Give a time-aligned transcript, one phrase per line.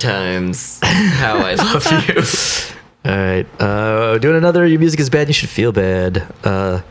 [0.00, 0.80] times.
[0.84, 3.10] How I love you.
[3.10, 3.46] All right.
[3.60, 4.66] Uh, doing another.
[4.66, 5.28] Your music is bad.
[5.28, 6.26] You should feel bad.
[6.44, 6.82] Uh,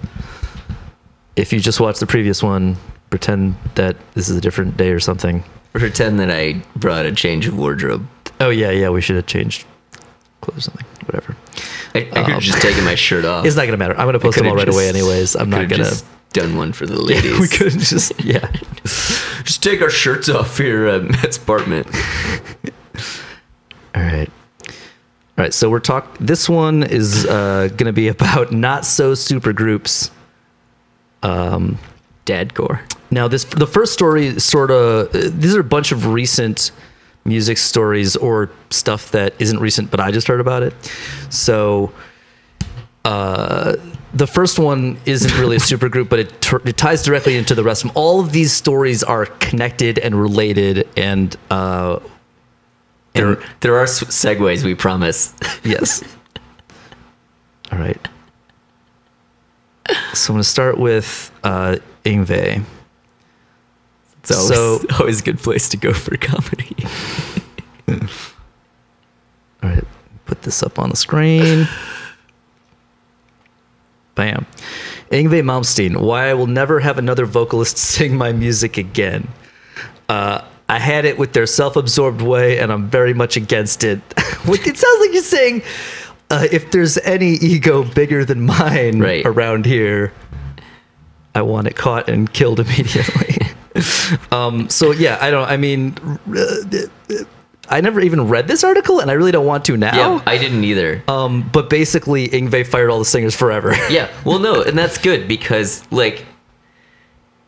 [1.36, 2.78] if you just watched the previous one,
[3.10, 5.44] pretend that this is a different day or something.
[5.74, 8.08] Pretend that I brought a change of wardrobe.
[8.40, 8.90] Oh yeah, yeah.
[8.90, 9.66] We should have changed
[10.42, 10.86] clothes or something.
[11.06, 11.36] Whatever.
[11.96, 13.46] I, I could have just taken my shirt off.
[13.46, 13.98] It's not gonna matter.
[13.98, 15.36] I'm gonna post them all right away, anyways.
[15.36, 15.84] I'm not gonna.
[15.84, 17.40] just done one for the ladies.
[17.40, 18.52] we could just yeah.
[19.44, 21.88] just take our shirts off here at Matt's apartment.
[23.96, 24.30] All right.
[24.68, 24.74] All
[25.38, 25.54] right.
[25.54, 26.18] So we're talk.
[26.20, 30.12] This one is uh, gonna be about not so super groups.
[31.24, 31.78] um,
[32.26, 32.82] Dadcore.
[33.12, 36.72] Now, this the first story sort of these are a bunch of recent
[37.26, 40.74] music stories or stuff that isn't recent, but I just heard about it.
[41.32, 41.92] So,
[43.06, 43.76] uh,
[44.14, 47.56] the first one isn't really a super group, but it, tur- it ties directly into
[47.56, 47.98] the rest of them.
[47.98, 52.00] All of these stories are connected and related, and uh,
[53.14, 55.34] There, there are segues, we promise.
[55.64, 56.04] yes.
[57.72, 58.08] All right.
[60.14, 62.64] So I'm going to start with uh, Yngwie.
[64.20, 66.76] It's always, So- always a good place to go for comedy.
[69.62, 69.84] All right,
[70.26, 71.68] put this up on the screen.
[74.16, 74.46] Bam.
[75.12, 79.28] Yngwie Malmsteen, why I will never have another vocalist sing my music again.
[80.08, 84.00] Uh, I had it with their self absorbed way, and I'm very much against it.
[84.48, 85.64] It sounds like you're saying
[86.30, 89.26] uh, if there's any ego bigger than mine Right.
[89.26, 90.14] around here,
[91.36, 93.36] I want it caught and killed immediately.
[94.32, 95.96] um, so, yeah, I don't, I mean,
[96.36, 97.24] uh,
[97.70, 99.96] I never even read this article, and I really don't want to now.
[99.96, 101.04] Yeah, I didn't either.
[101.08, 103.76] Um, but basically, Yngwie fired all the singers forever.
[103.90, 106.26] yeah, well, no, and that's good because like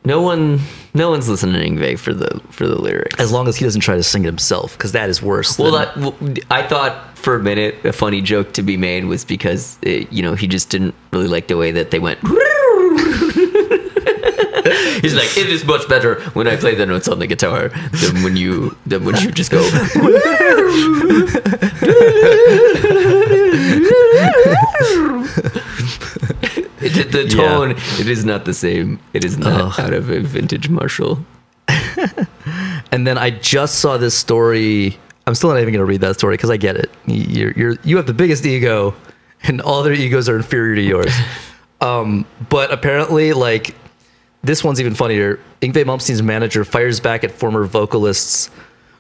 [0.06, 0.60] no one,
[0.94, 3.20] no one's listening to Yngwie for the for the lyrics.
[3.20, 5.58] as long as he doesn't try to sing it himself, because that is worse.
[5.58, 6.16] Well, than- that, well,
[6.50, 10.22] I thought for a minute a funny joke to be made was because uh you
[10.24, 12.20] know he just didn't really like the way that they went.
[15.02, 18.22] He's like, it is much better when I play the notes on the guitar than
[18.24, 19.62] when you than when you just go.
[27.04, 27.36] The Yeah.
[27.36, 29.00] tone, it is not the same.
[29.14, 31.26] It is not out of a vintage Marshall.
[32.92, 34.98] and then I just saw this story.
[35.28, 36.92] I'm still not even going to read that story because I get it.
[37.06, 38.94] You're, you're you have the biggest ego,
[39.44, 41.14] and all their egos are inferior to yours.
[41.82, 43.76] um, but apparently, like
[44.44, 45.40] this one's even funnier.
[45.62, 48.50] Yngwie Malmsteen's manager fires back at former vocalists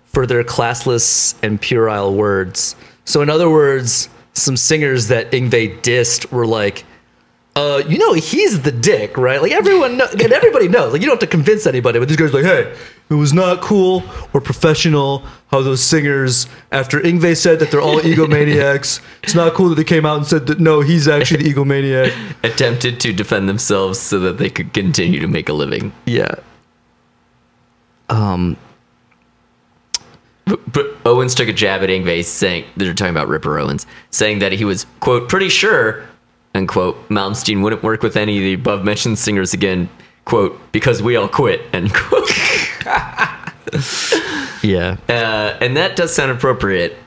[0.05, 2.75] for their classless and puerile words.
[3.05, 6.85] So, in other words, some singers that Yngwie dissed were like,
[7.55, 9.41] uh, you know, he's the dick, right?
[9.41, 10.93] Like everyone, know, and everybody knows.
[10.93, 11.99] Like you don't have to convince anybody.
[11.99, 12.73] But this guy's like, hey,
[13.09, 14.03] it was not cool
[14.33, 19.67] or professional how those singers, after Yngwie said that they're all egomaniacs, it's not cool
[19.69, 22.13] that they came out and said that no, he's actually the egomaniac.
[22.43, 25.91] Attempted to defend themselves so that they could continue to make a living.
[26.05, 26.35] Yeah.
[28.09, 28.55] Um.
[30.45, 34.39] But, but Owens took a jab at Yngwie, saying they're talking about Ripper Owens, saying
[34.39, 36.05] that he was quote pretty sure,
[36.53, 39.89] unquote, Malmsteen wouldn't work with any of the above mentioned singers again,
[40.25, 42.29] quote because we all quit, end quote.
[44.63, 44.97] Yeah.
[45.09, 46.97] Uh, and that does sound appropriate.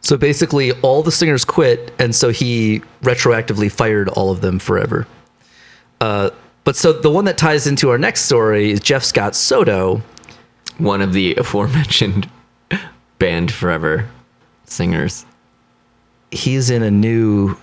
[0.00, 5.06] So basically, all the singers quit, and so he retroactively fired all of them forever.
[6.00, 6.30] Uh,
[6.64, 10.02] but so the one that ties into our next story is Jeff Scott Soto.
[10.78, 12.28] One of the aforementioned
[13.18, 14.08] band forever
[14.64, 15.24] singers.
[16.30, 17.56] He's in a new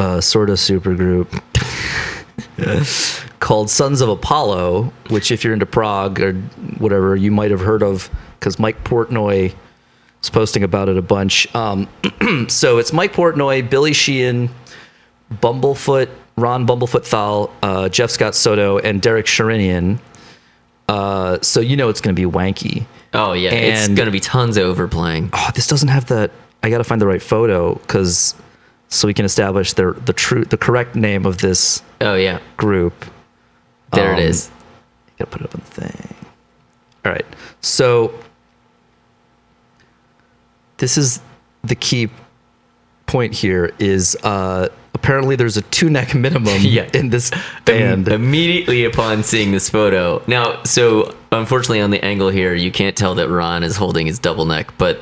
[0.00, 1.28] uh, sort of supergroup
[3.40, 6.32] called Sons of Apollo, which, if you're into prog or
[6.78, 9.54] whatever, you might have heard of because Mike Portnoy
[10.22, 11.54] is posting about it a bunch.
[11.54, 11.86] Um,
[12.48, 14.48] so it's Mike Portnoy, Billy Sheehan,
[15.34, 19.98] Bumblefoot, Ron Bumblefoot Thal, uh, Jeff Scott Soto, and Derek Sherinian.
[20.88, 22.86] Uh, so you know it's going to be wanky.
[23.12, 25.30] Oh yeah, it's gonna be tons of overplaying.
[25.32, 26.30] Oh, this doesn't have that.
[26.62, 28.34] I got to find the right photo because
[28.90, 33.06] so we can establish the the true the correct name of this Oh yeah, group.
[33.92, 34.50] there Um, it is.
[35.18, 36.14] Gotta put it up on the thing.
[37.04, 37.26] All right.
[37.60, 38.12] So
[40.78, 41.20] this is
[41.62, 42.08] the key
[43.06, 46.88] point here is uh apparently there's a two neck minimum Yeah.
[46.94, 47.30] in this
[47.64, 48.08] band.
[48.08, 50.22] Immediately upon seeing this photo.
[50.26, 54.18] Now, so unfortunately on the angle here, you can't tell that Ron is holding his
[54.18, 55.00] double neck, but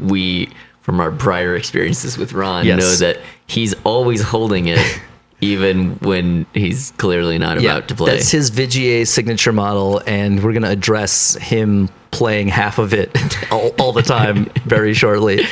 [0.00, 0.48] we,
[0.88, 2.78] from our prior experiences with Ron, Yes.
[2.80, 4.78] know that he's always holding it
[5.40, 8.12] even when he's clearly not Yeah, about to play.
[8.12, 13.10] That's his Vigier signature model, and we're gonna address him playing half of it
[13.52, 15.44] all, all the time very shortly.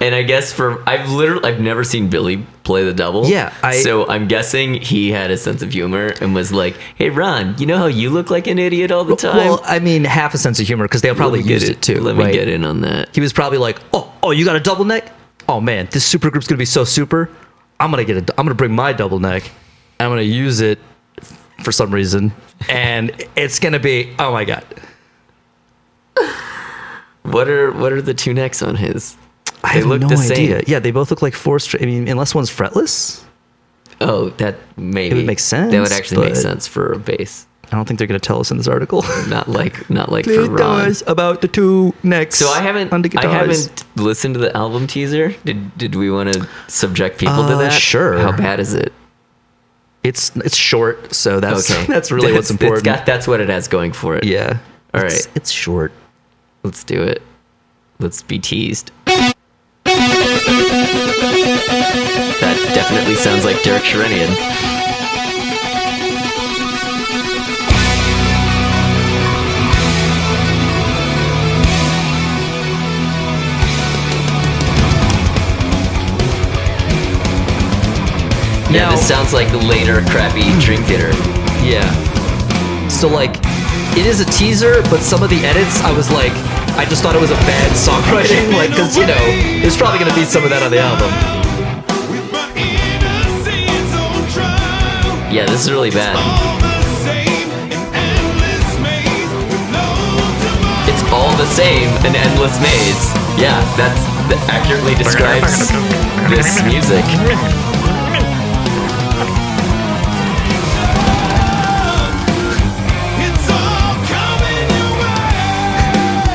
[0.00, 3.26] And I guess for I've literally I've never seen Billy play the double.
[3.26, 7.10] Yeah, I- so I'm guessing he had a sense of humor and was like, "Hey,
[7.10, 9.36] Ron, you know how you look like an idiot all the time?
[9.36, 12.00] Well, I mean, half a sense of humor because they'll probably me used it, too.
[12.00, 12.26] Let right?
[12.26, 13.14] me get in on that.
[13.14, 15.12] He was probably like, "Oh, oh, you got a double neck?
[15.48, 17.30] Oh man, this super group's gonna be so super.
[17.80, 18.34] I'm gonna get a.
[18.38, 19.44] I'm gonna bring my double neck.
[19.98, 20.78] and I'm gonna use it
[21.62, 22.32] for some reason,
[22.68, 24.14] and it's gonna be.
[24.18, 24.64] Oh my god,
[27.22, 29.16] What are what are the two necks on his?
[29.64, 30.32] I They have look no the same.
[30.52, 30.62] idea.
[30.66, 31.82] Yeah, they both look like four string.
[31.82, 33.22] I mean, unless one's fretless,
[34.00, 37.46] Oh, that maybe It would make sense, That would actually make sense for a bass,
[37.70, 39.02] I don't think they're gonna tell us in this article.
[39.28, 40.88] not like not like for Please tell Ron.
[40.90, 42.36] us about the two necks.
[42.38, 45.34] So I haven't I haven't listened to the album teaser.
[45.44, 47.72] Did did we want to subject people to Uh, that?
[47.72, 48.18] sure.
[48.18, 48.92] How bad is it?
[50.04, 52.84] It's it's short, so that's Okay, that's really what's That's- it's important.
[52.84, 54.24] got- that's what it has going for it.
[54.24, 54.58] yeah.
[54.94, 55.36] All It's- right.
[55.36, 55.92] It's short.
[56.62, 57.20] Let's do it.
[57.98, 58.90] Let's be teased.
[59.04, 59.34] That
[62.74, 64.77] definitely sounds like Derek Sherinian.
[78.70, 81.10] Yeah, Now- this sounds like later crappy Dream Theater.
[81.64, 81.88] Yeah.
[82.88, 83.36] So like,
[83.96, 86.32] it is a teaser, but some of the edits, I was like,
[86.76, 89.24] I just thought it was a bad songwriting, like, cause you know,
[89.60, 91.10] there's probably gonna be some of that on the album.
[95.32, 96.16] Yeah, this is really bad.
[100.88, 103.04] It's all the same, an endless maze.
[103.36, 105.68] Yeah, that's that accurately describes
[106.32, 107.04] this music.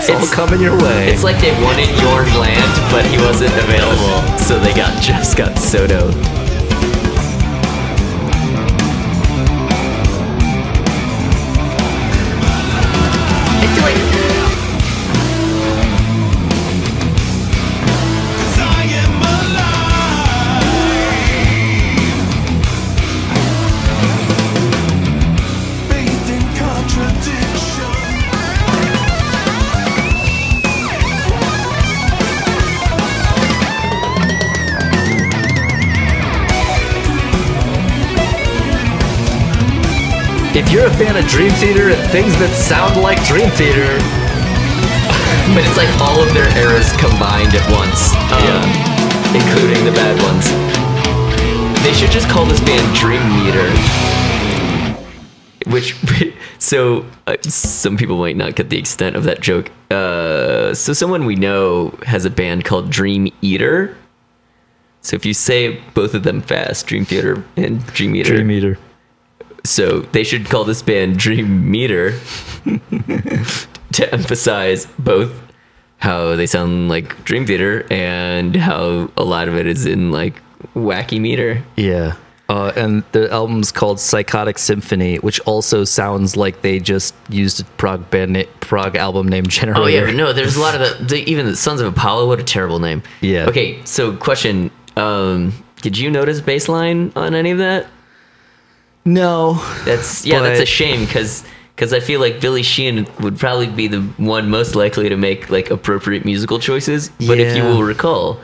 [0.06, 1.08] It's all coming your way.
[1.08, 5.58] It's like they wanted Jorn Lande, but he wasn't available, so they got Jeff Scott
[5.58, 6.43] Soto.
[40.56, 44.00] If you're a fan of Dream Theater and things that sound like Dream Theater,
[45.54, 48.16] But it's like all of their eras combined at once.
[48.32, 48.64] Um,
[49.36, 50.50] Including the bad ones.
[51.84, 53.70] They should just call this band Dream Meter.
[55.70, 55.96] Which,
[56.60, 59.70] so uh, some people might not get the extent of that joke.
[59.92, 63.98] Uh, so someone we know has a band called Dream Eater.
[65.02, 68.80] So if you say both of them fast, Dream Theater and Dream Eater, Dream Eater.
[69.66, 72.20] So they should call this band Dream Meter
[73.94, 75.32] to emphasize both
[75.98, 80.42] how they sound like Dream Theater and how a lot of it is in like
[80.76, 81.64] wacky meter.
[81.78, 82.16] Yeah.
[82.50, 87.64] Uh, and the album's called Psychotic Symphony, which also sounds like they just used a
[87.64, 89.82] prog band na- prog album name generator.
[89.82, 92.28] Oh yeah, no, there's a lot of the, the even the Sons of Apollo.
[92.28, 93.02] What a terrible name.
[93.22, 93.46] Yeah.
[93.48, 97.88] Okay, so question: um, Did you notice bass line on any of that?
[99.06, 99.54] No.
[99.86, 101.44] That's yeah, that's a shame because
[101.76, 105.50] because I feel like Billy Sheehan would probably be the one most likely to make
[105.50, 107.10] like appropriate musical choices.
[107.28, 108.40] But if you will recall,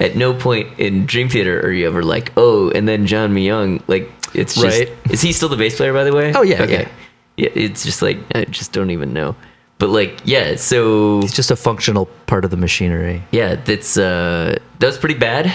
[0.00, 3.82] at no point in Dream Theater are you ever like, oh, and then John Myung,
[3.88, 4.90] like it's just Right.
[5.10, 6.32] is he still the bass player by the way?
[6.34, 6.88] Oh, yeah, okay.
[7.36, 9.34] Yeah, it's just like I just don't even know.
[9.78, 13.22] But like yeah, so It's just a functional part of the machinery.
[13.32, 15.52] yeah, that's uh that was pretty bad.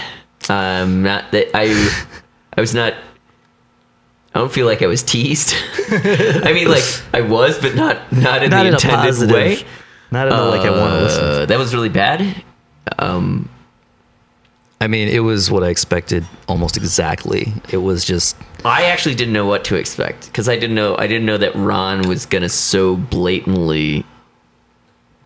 [0.50, 1.66] Um not that I
[2.58, 2.94] I was not
[4.38, 5.56] I don't feel like I was teased.
[5.90, 9.66] I mean like I was, but not not in Not the in intended positive way.
[10.12, 11.24] Not in a, like I want to listen.
[11.24, 12.44] Uh, that was really bad.
[13.00, 13.50] Um
[14.80, 17.52] I mean, it was what I expected almost exactly.
[17.72, 21.08] It was just I actually didn't know what to expect because I didn't know I
[21.08, 24.06] didn't know that Ron was gonna so blatantly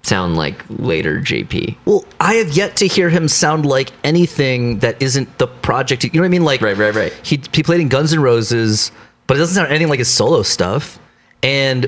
[0.03, 1.77] sound like later JP.
[1.85, 6.03] well, I have yet to hear him sound like anything that isn't the project.
[6.03, 6.43] You know what I mean?
[6.43, 7.13] Like Right, right, right.
[7.23, 8.91] He he played in Guns N' Roses,
[9.27, 10.99] but it doesn't sound anything like his solo stuff.
[11.43, 11.87] And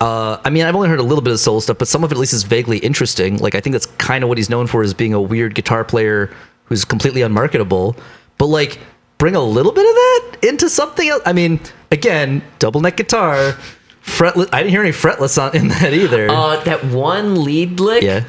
[0.00, 2.10] uh, I mean, I've only heard a little bit of solo stuff, but some of
[2.10, 3.38] it at least is vaguely interesting.
[3.38, 5.84] Like I think that's kind of what he's known for is being a weird guitar
[5.84, 7.96] player who's completely unmarketable.
[8.38, 8.78] But like
[9.18, 11.22] bring a little bit of that into something else.
[11.24, 11.60] I mean,
[11.92, 13.56] again, double neck guitar,
[14.04, 14.48] fretless.
[14.52, 16.28] I didn't hear any fretless on in that either.
[16.30, 18.24] Uh, that one lead lick, yeah,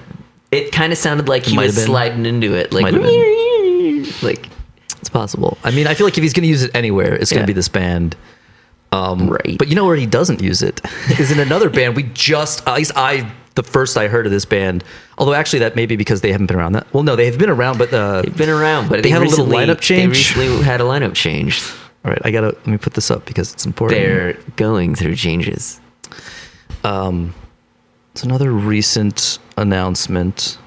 [0.51, 1.88] it kind of sounded like he Might was have been.
[1.88, 3.03] sliding into it, like Might have
[4.24, 4.48] like
[5.00, 5.58] it's possible.
[5.63, 7.46] I mean, I feel like if he's going to use it anywhere, it's going Yeah.
[7.46, 8.15] to be this band.
[8.92, 9.58] Um, Right.
[9.58, 10.80] But you know where he doesn't use it
[11.20, 11.96] is in another band.
[11.96, 14.84] We just, at least I, the first I heard of this band,
[15.18, 16.86] although actually that may be because they haven't been around that.
[16.94, 19.25] Well, no, they have been around, but uh, they've been around, but They had a
[19.25, 20.36] little recently- lineup change?
[20.36, 21.63] They recently had a lineup change.
[22.06, 24.02] All right, I gotta let me put this up because it's important.
[24.02, 25.80] They're going through changes.
[26.84, 27.34] Um,
[28.12, 30.58] It's another recent announcement.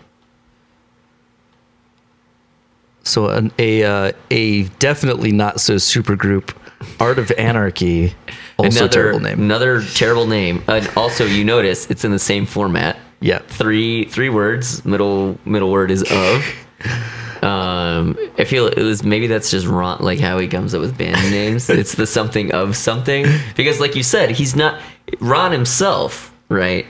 [3.02, 6.58] So an, a uh, a definitely not so super group,
[6.98, 8.14] Art of Anarchy,
[8.56, 9.40] also another terrible name.
[9.40, 10.64] Another terrible name.
[10.66, 12.96] And also, you notice it's in the same format.
[13.20, 14.84] Yeah, Three three words.
[14.84, 16.44] Middle middle word is of.
[17.42, 20.96] Um, I feel it was maybe that's just Ron, like how he comes up with
[20.96, 21.68] band names.
[21.70, 23.26] It's the something of something
[23.56, 24.80] because, like you said, he's not
[25.20, 26.86] Ron himself, right?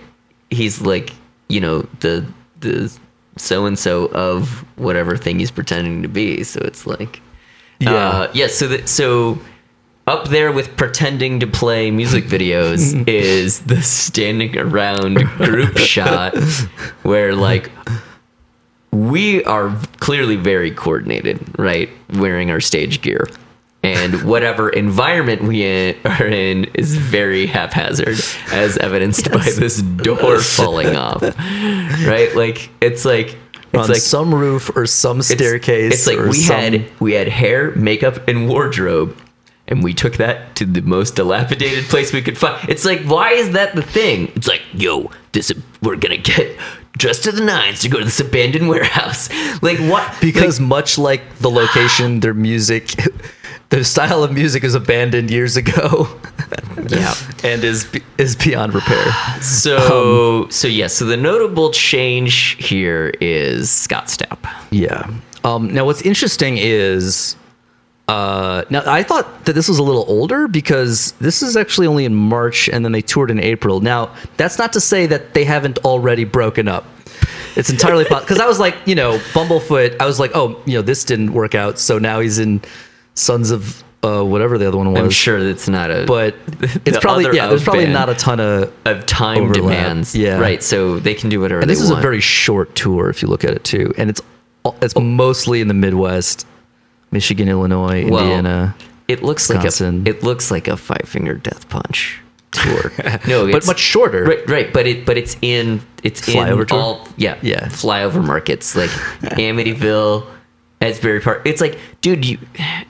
[0.50, 1.12] He's like
[1.48, 2.26] you know the
[2.60, 2.96] the
[3.36, 6.42] so and so of whatever thing he's pretending to be.
[6.44, 7.20] So it's like
[7.78, 7.94] yeah.
[7.94, 8.46] uh, yeah.
[8.46, 9.38] So that so
[10.06, 16.36] up there with pretending to play music videos is the standing around group shot
[17.02, 17.70] where like
[18.96, 21.90] we are clearly very coordinated, right?
[22.14, 23.28] Wearing our stage gear.
[23.82, 28.18] And whatever environment we in, are in is very haphazard,
[28.50, 31.22] as evidenced by this door falling off.
[31.22, 32.30] Right?
[32.34, 33.36] Like it's like
[33.72, 35.92] it's on like some roof or some it's- staircase.
[35.92, 39.16] It's like or we some- had we had hair, makeup, and wardrobe,
[39.68, 42.68] and we took that to the most dilapidated place we could find.
[42.68, 44.32] It's like, why is that the thing?
[44.34, 46.58] It's like, yo, this we're gonna get
[46.96, 49.28] dressed to the nines to go to this abandoned warehouse.
[49.62, 50.14] Like what?
[50.20, 52.92] because much like the location, their music,
[53.70, 56.08] their style of music is abandoned years ago.
[56.88, 57.14] Yeah.
[57.42, 59.04] and is is beyond repair.
[59.42, 60.86] So Um, so yeah.
[60.86, 64.38] So the notable change here is Scott Stapp.
[64.70, 65.10] Yeah.
[65.42, 67.34] Um, now, what's interesting is,
[68.08, 72.04] uh, now I thought that this was a little older because this is actually only
[72.04, 73.80] in March, and then they toured in April.
[73.80, 76.86] Now, that's not to say that they haven't already broken up.
[77.56, 80.00] It's entirely possible because I was like, you know, Bumblefoot.
[80.00, 82.60] I was like, oh, you know, this didn't work out, so now he's in
[83.14, 85.02] Sons of uh, whatever the other one was.
[85.02, 86.34] I'm sure it's not a but
[86.84, 87.48] it's probably yeah.
[87.48, 88.72] There's probably not a ton of.
[88.84, 89.62] of time overlap.
[89.62, 90.14] demands.
[90.14, 90.38] Yeah.
[90.38, 90.62] Right.
[90.62, 93.42] So they can do whatever And this is a very short tour if you look
[93.42, 94.20] at it too, and it's
[94.82, 96.46] it's mostly in the Midwest,
[97.16, 98.74] Michigan, Illinois, Well, Indiana.
[99.08, 100.04] It looks Wisconsin.
[100.04, 102.20] like a it looks like a five finger death punch
[102.50, 102.92] tour.
[103.26, 104.24] no, but much shorter.
[104.24, 106.78] Right, right, but it but it's in it's Flyover in tour?
[106.78, 107.68] all yeah Yeah.
[107.68, 108.90] flyover markets like
[109.46, 110.26] Amityville,
[110.82, 111.42] Asbury Park.
[111.46, 112.38] It's like, dude, you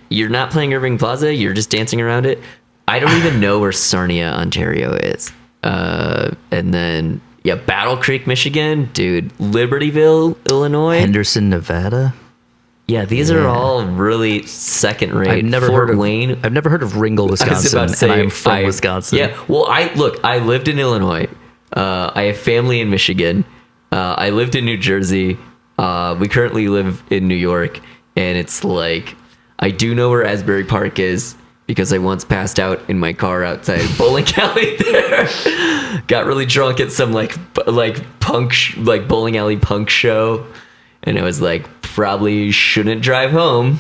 [0.09, 1.33] you're not playing Irving Plaza.
[1.33, 2.40] You're just dancing around it.
[2.88, 5.33] I don't even know where Sarnia, Ontario is.
[5.62, 10.99] Uh, and then yeah, Battle Creek, Michigan, dude, Libertyville, Illinois.
[10.99, 12.14] Henderson, Nevada.
[12.88, 15.28] Yeah, these are all really second rate.
[15.31, 16.38] I've never Fort heard of Wayne.
[16.45, 18.64] I've never heard of Ringgold, I was Wisconsin, about to say, and I'm from I-
[18.64, 19.19] Wisconsin.
[19.19, 19.45] Yeah.
[19.49, 20.19] Well, I look.
[20.25, 21.28] I lived in Illinois.
[21.73, 23.45] Uh, I have family in Michigan.
[23.93, 25.37] Uh, I lived in New Jersey.
[25.78, 27.81] Uh, we currently live in New York,
[28.16, 29.16] and it's like
[29.59, 31.35] I do know where Asbury Park is
[31.66, 35.28] because I once passed out in my car outside bowling alley there.
[36.07, 40.47] Got really drunk at some like like punk sh- like bowling alley punk show,
[41.07, 43.79] and I was like probably shouldn't drive home.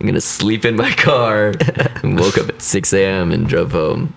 [0.00, 1.54] I'm gonna sleep in my car
[2.02, 3.32] and woke up at 6 a.m.
[3.32, 4.14] and drove home.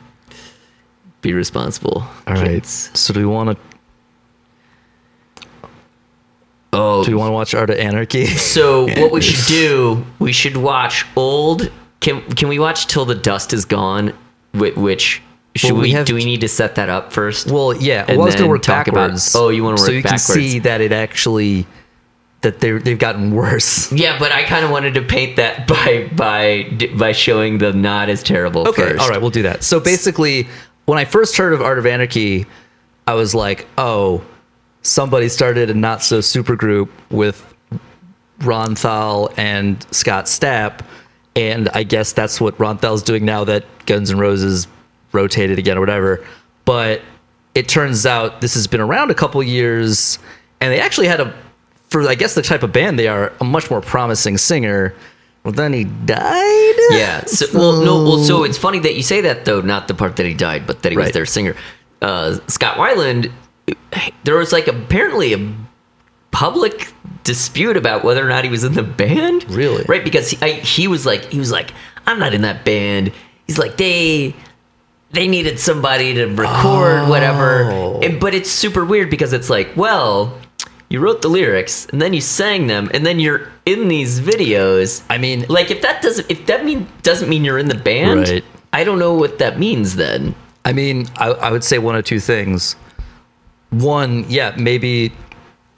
[1.21, 2.03] Be responsible.
[2.27, 2.45] All right.
[2.61, 2.91] kids.
[2.93, 3.57] So do we want to
[6.73, 8.25] Oh, do we want to watch Art of Anarchy?
[8.25, 10.05] so what we should do?
[10.19, 11.71] We should watch old.
[12.01, 14.13] Can can we watch till the dust is gone?
[14.53, 15.21] Whi- Which
[15.55, 15.91] should Well, we we?
[15.93, 17.49] have do we need to set that up first?
[17.49, 18.05] Well, yeah.
[18.07, 19.35] And well, I was going to work talk about- backwards.
[19.35, 20.25] oh, you wanna so you backwards.
[20.27, 21.65] can see that it actually
[22.41, 23.91] that they they've gotten worse.
[23.93, 28.09] yeah, but I kind of wanted to paint that by by by showing the not
[28.09, 28.67] as terrible.
[28.67, 28.99] Okay, first.
[29.01, 29.63] all right, we'll do that.
[29.63, 30.47] So basically,
[30.85, 32.45] when I first heard of Art of Anarchy,
[33.05, 34.23] I was like, oh,
[34.81, 37.53] somebody started a not so super group with
[38.39, 40.81] Ron Thal and Scott Stapp,
[41.35, 44.67] and I guess that's what Ron Thal's doing now that Guns N' Roses
[45.11, 46.25] rotated again or whatever.
[46.65, 47.01] But
[47.55, 50.19] it turns out this has been around a couple years,
[50.61, 51.33] and they actually had a,
[51.89, 54.93] for I guess the type of band they are, a much more promising singer.
[55.43, 56.75] Well, then he died.
[56.91, 57.23] Yeah.
[57.25, 58.03] So, well, no.
[58.03, 59.61] Well, so it's funny that you say that though.
[59.61, 61.55] Not the part that he died, but that he was their singer.
[62.01, 63.31] Uh, Scott Weiland.
[64.23, 65.53] There was like apparently a
[66.31, 66.91] public
[67.23, 69.49] dispute about whether or not he was in the band.
[69.49, 69.83] Really?
[69.87, 70.03] Right?
[70.03, 71.71] Because he, I, he was like, he was like,
[72.05, 73.11] I'm not in that band.
[73.47, 74.35] He's like, they
[75.11, 77.09] they needed somebody to record Oh.
[77.09, 78.03] whatever.
[78.03, 80.37] And- but it's super weird because it's like, well,
[80.89, 85.03] you wrote the lyrics and then you sang them and then you're in these videos.
[85.09, 88.29] I mean, Like if that doesn't if that mean doesn't mean you're in the band,
[88.29, 88.43] Right.
[88.73, 90.35] I don't know what that means then.
[90.65, 92.75] I mean, I, I would say one of two things.
[93.69, 95.13] One, yeah, maybe.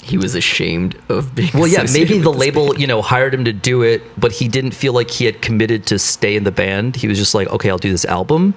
[0.01, 1.51] He was ashamed of being.
[1.53, 4.71] Well, yeah, maybe the label, you know, hired him to do it, but he didn't
[4.71, 6.95] feel like he had committed to stay in the band.
[6.95, 8.53] He was just like, okay, I'll do this album.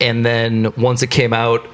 [0.00, 1.64] And then once it came out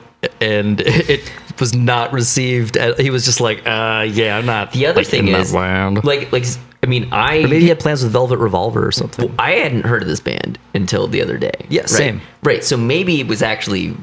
[0.43, 1.33] and it
[1.63, 4.73] was not received, uh, he was just like, uh, yeah, I'm not.
[4.73, 6.45] The other like, thing is, like, like
[6.83, 9.33] I mean, I Or maybe he had plans with Velvet Revolver or something.
[9.39, 11.53] I hadn't heard of this band until the other day.
[11.69, 11.89] Yeah, right?
[11.89, 12.21] same.
[12.43, 12.65] Right.
[12.65, 13.97] So maybe it was actually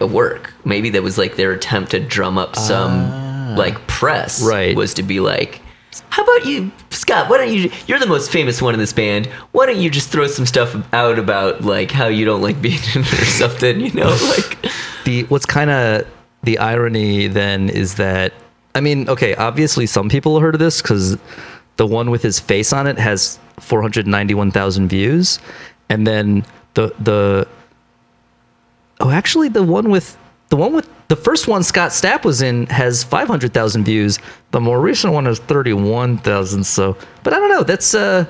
[0.00, 0.54] a work.
[0.64, 4.40] Maybe that was like their attempt to drum up some like press.
[4.40, 4.76] Right.
[4.76, 5.60] Was to be like,
[6.10, 7.28] how about you, Scott?
[7.28, 7.72] Why don't you?
[7.88, 9.26] You're the most famous one in this band.
[9.50, 12.78] Why don't you just throw some stuff out about like how you don't like being
[12.94, 13.80] in it or something?
[13.80, 14.72] You know, like
[15.04, 16.06] the what's kind of
[16.42, 18.32] the irony then is that
[18.74, 21.18] I mean, okay, obviously some people heard of this because
[21.76, 25.38] the one with his face on it has 491,000 views,
[25.88, 26.44] and then
[26.74, 27.48] the the
[29.00, 30.16] oh, actually the one with
[30.50, 34.18] the one with the first one Scott Stapp was in has 500,000 views.
[34.52, 36.64] The more recent one has 31,000.
[36.64, 37.64] So, but I don't know.
[37.64, 38.26] That's uh,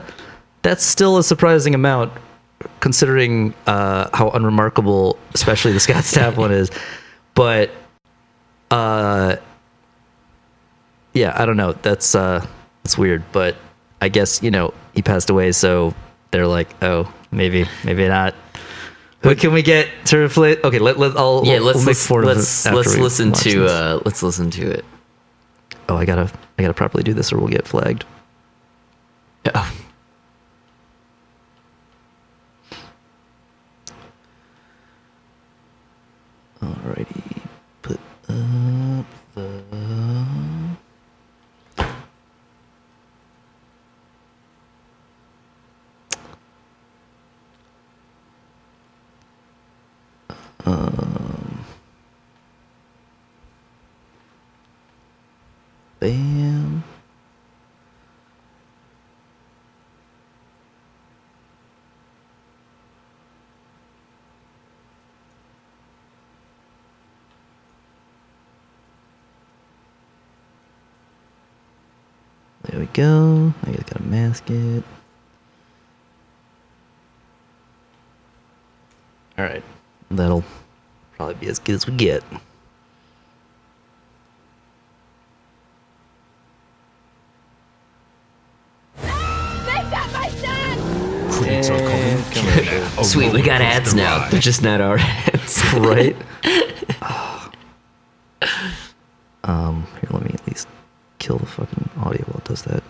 [0.62, 2.12] that's still a surprising amount
[2.80, 6.70] considering uh, how unremarkable, especially the Scott Stapp one is.
[7.34, 7.70] But
[8.70, 9.36] uh,
[11.12, 11.72] yeah, I don't know.
[11.72, 12.46] That's uh,
[12.82, 13.24] that's weird.
[13.32, 13.56] But
[14.00, 15.94] I guess you know he passed away, so
[16.30, 18.34] they're like, oh, maybe, maybe not.
[19.22, 20.58] What can we get to replace?
[20.64, 21.58] Okay, let let I'll yeah.
[21.58, 24.84] Let's we'll let's fun of it let's, let's listen to uh let's listen to it.
[25.88, 28.04] oh, I gotta I gotta properly do this, or we'll get flagged.
[29.44, 29.70] Yeah.
[50.70, 51.64] Um,
[55.98, 56.84] bam.
[72.62, 73.52] There we go.
[73.66, 74.84] I just gotta mask it.
[79.36, 79.64] All right,
[80.12, 80.44] that'll
[81.40, 82.22] be as good as we get.
[88.96, 89.08] They
[89.90, 91.30] got my son!
[91.30, 94.28] Critics are calling Sweet, we got ads now.
[94.28, 95.62] They're just not our ads.
[95.74, 96.16] right?
[99.44, 100.68] um, here, let me at least
[101.18, 102.82] kill the fucking audio while it does that.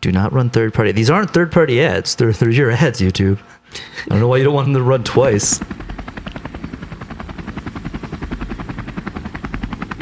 [0.00, 0.92] Do not run third party.
[0.92, 2.14] These aren't third party ads.
[2.14, 3.38] They're, they're your ads, YouTube.
[3.72, 5.60] I don't know why you don't want them to run twice.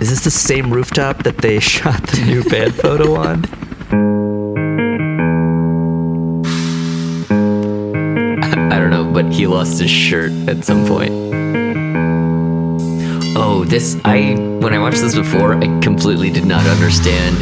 [0.01, 3.45] Is this the same rooftop that they shot the new band photo on?
[8.73, 11.13] I don't know, but he lost his shirt at some point.
[13.69, 17.37] This I when I watched this before, I completely did not understand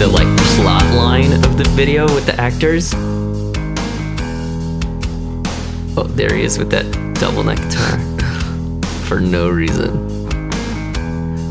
[0.00, 2.92] the like plot line of the video with the actors.
[5.96, 6.84] Oh, there he is with that
[7.20, 7.96] double neck guitar
[9.06, 9.92] for no reason.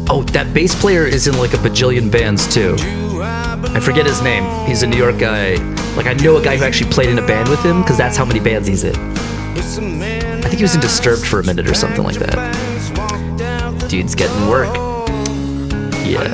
[0.09, 2.75] Oh, that bass player is in like a bajillion bands too.
[2.79, 4.43] I forget his name.
[4.67, 5.53] He's a New York guy.
[5.95, 8.17] Like I know a guy who actually played in a band with him because that's
[8.17, 8.93] how many bands he's in.
[8.97, 12.56] I think he was in Disturbed for a minute or something like that.
[13.87, 14.75] Dude's getting work.
[16.05, 16.27] Yeah.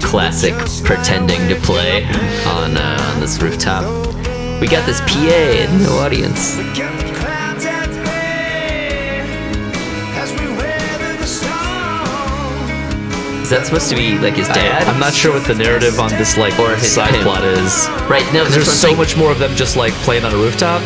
[0.00, 2.04] Classic pretending to play
[2.46, 3.84] on uh, on this rooftop.
[4.60, 6.56] We got this PA and no audience.
[13.50, 14.86] Is that supposed to be like his dad?
[14.86, 17.24] I, am not sure what the narrative on this like Or his- side him.
[17.24, 17.88] plot is.
[18.06, 20.32] Right, no, There's that's what I'm so much more of them just like playing on
[20.32, 20.80] a rooftop.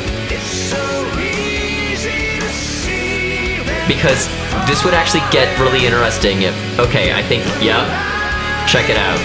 [3.85, 4.25] because
[4.65, 7.85] this would actually get really interesting if okay i think yeah
[8.67, 9.21] check it out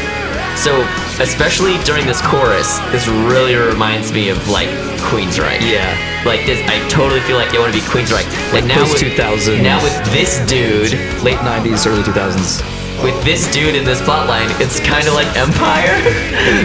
[0.59, 0.83] so
[1.21, 4.67] especially during this chorus, this really reminds me of like
[5.07, 5.61] Queensryche.
[5.61, 5.87] Yeah.
[6.25, 8.27] Like this, I totally feel like they want to be Queensryche.
[8.51, 9.61] Like And now with, 2000s.
[9.63, 10.91] now with this dude,
[11.23, 12.78] Late 90s, early 2000s.
[13.03, 15.93] With this dude in this plotline, it's kind of like Empire.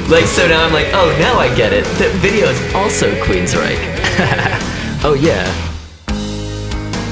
[0.08, 1.84] like so now I'm like, oh, now I get it.
[1.98, 4.60] The video is also Queensryche.
[5.06, 5.44] Oh, yeah.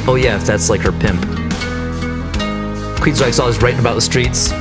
[0.08, 1.20] Oh, yeah, if that's like her pimp.
[3.02, 4.50] Queensryche's always writing about the streets.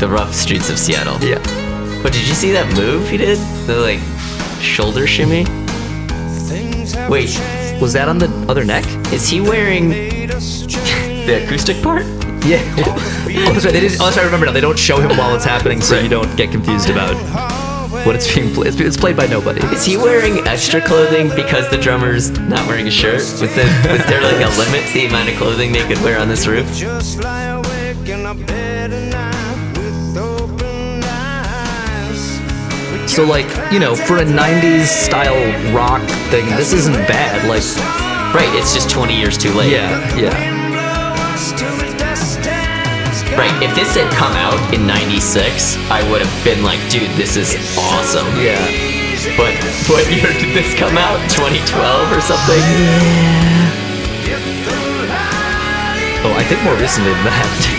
[0.00, 1.16] The rough streets of Seattle.
[1.24, 1.38] Yeah.
[2.02, 3.38] But did you see that move he did?
[3.66, 4.00] The like
[4.60, 5.44] shoulder shimmy.
[7.08, 7.30] Wait,
[7.80, 8.84] Was that on the other neck?
[9.12, 9.90] is he wearing
[11.26, 12.04] the acoustic part?
[12.44, 12.62] Yeah.
[12.78, 13.72] oh, that's right.
[13.72, 14.22] They didn't, oh, that's right.
[14.22, 14.52] I remember now.
[14.52, 17.14] They don't show him while it's happening, so you don't get confused about
[18.06, 18.68] what it's being played.
[18.68, 19.60] It's, it's played by nobody.
[19.74, 23.14] Is he wearing extra clothing because the drummer's not wearing a shirt?
[23.14, 26.18] Was, there was there like a limit to the amount of clothing they could wear
[26.20, 26.66] on this roof?
[26.74, 33.12] Just lie awake in a bed at night with open eyes.
[33.12, 37.48] So, like, you know, for a 90s style rock thing, this isn't bad.
[37.48, 37.62] Like,
[38.34, 39.72] Right, it's just 20 years too late.
[39.72, 40.65] yeah, yeah.
[43.36, 47.36] Right, if this had come out in 96, I would have been like, dude, this
[47.36, 48.26] is awesome.
[48.40, 48.56] Yeah.
[49.36, 49.52] But
[49.92, 51.20] what year did this come out?
[51.28, 52.64] 2012 or something?
[54.24, 54.40] Yeah.
[56.24, 57.72] Oh, I think more recently than that.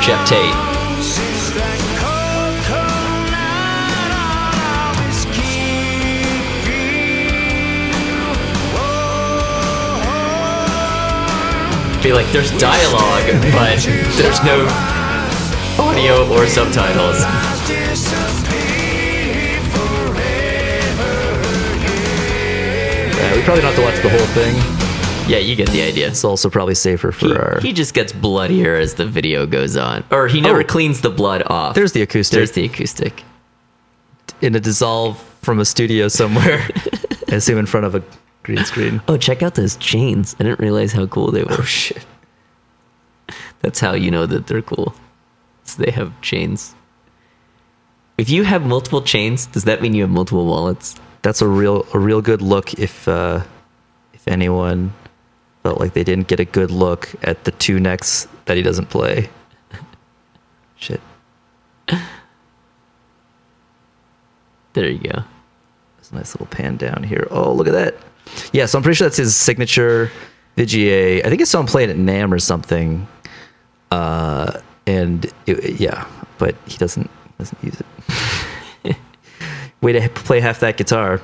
[0.00, 0.54] Geoff Tate.
[12.02, 13.82] Be like, there's dialogue, but
[14.16, 14.66] there's no
[15.78, 17.20] audio or subtitles.
[23.16, 24.75] Yeah, we probably don't have to watch the whole thing.
[25.28, 26.06] Yeah, you get the idea.
[26.06, 27.60] It's also probably safer for He, our.
[27.60, 30.64] he just gets bloodier as the video goes on, or he never Oh.
[30.64, 31.74] cleans the blood off.
[31.74, 33.24] There's the acoustic there's the acoustic.
[34.40, 36.68] in a dissolve from a studio somewhere.
[37.30, 38.02] I assume in front of a
[38.44, 39.00] green screen.
[39.08, 40.36] Oh, check out those chains!
[40.38, 41.56] I didn't realize how cool they were.
[41.58, 42.06] Oh shit.
[43.62, 44.94] That's how you know that they're cool.
[45.64, 46.74] So they have chains.
[48.16, 50.94] If you have multiple chains, does that mean you have multiple wallets?
[51.22, 53.42] That's a real a real good look if uh
[54.14, 54.92] if anyone
[55.66, 58.86] felt like they didn't get a good look at the two necks that he doesn't
[58.86, 59.28] play.
[60.76, 61.00] Shit.
[64.74, 65.24] There you go.
[65.96, 67.26] There's a nice little pan down here.
[67.32, 67.96] Oh, look at that.
[68.52, 70.12] Yeah, so I'm pretty sure that's his signature
[70.56, 71.24] Vigier.
[71.24, 73.08] I think it's on playing at NAMM or something.
[73.90, 76.06] Uh, and it, yeah,
[76.38, 77.82] but he doesn't doesn't use
[78.86, 78.96] it.
[79.80, 81.20] Way to play half that guitar.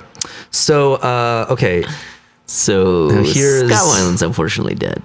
[0.50, 1.84] So uh, okay,
[2.52, 5.02] So Now here's- Scott Weiland's unfortunately dead,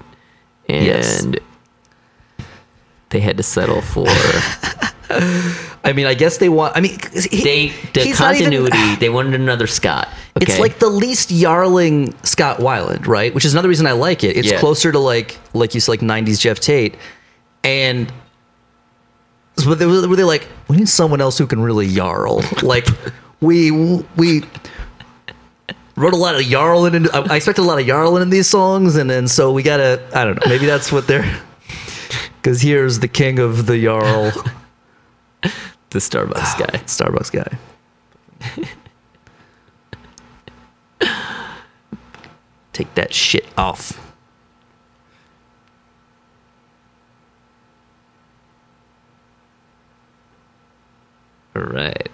[0.67, 1.25] and Yes.
[3.09, 4.05] they had to settle for
[5.09, 6.75] I mean, I guess they want.
[6.75, 6.99] I mean,
[7.31, 8.95] he, they the not even- continuity.
[8.99, 10.09] they wanted another Scott.
[10.41, 13.33] It's like the least yarling Scott Weiland, right?
[13.33, 14.35] Which is another reason I like it.
[14.35, 14.59] It's Yeah.
[14.59, 16.95] closer to like like you said, like '90s Geoff Tate,
[17.63, 18.11] and
[19.65, 22.43] but they were, were they like, we need someone else who can really yarl.
[22.61, 22.85] like
[23.39, 23.71] we
[24.17, 24.43] we
[25.97, 28.47] wrote a lot of yarling, and I I expected a lot of yarling in these
[28.47, 30.01] songs, and then so we gotta.
[30.13, 30.47] I don't know.
[30.47, 31.41] Maybe that's what they're.
[32.37, 34.31] Because here's the king of the yarl,
[35.89, 36.77] the Starbucks guy.
[36.85, 37.57] Starbucks guy.
[42.71, 43.99] Take that shit off.
[51.55, 52.07] All right.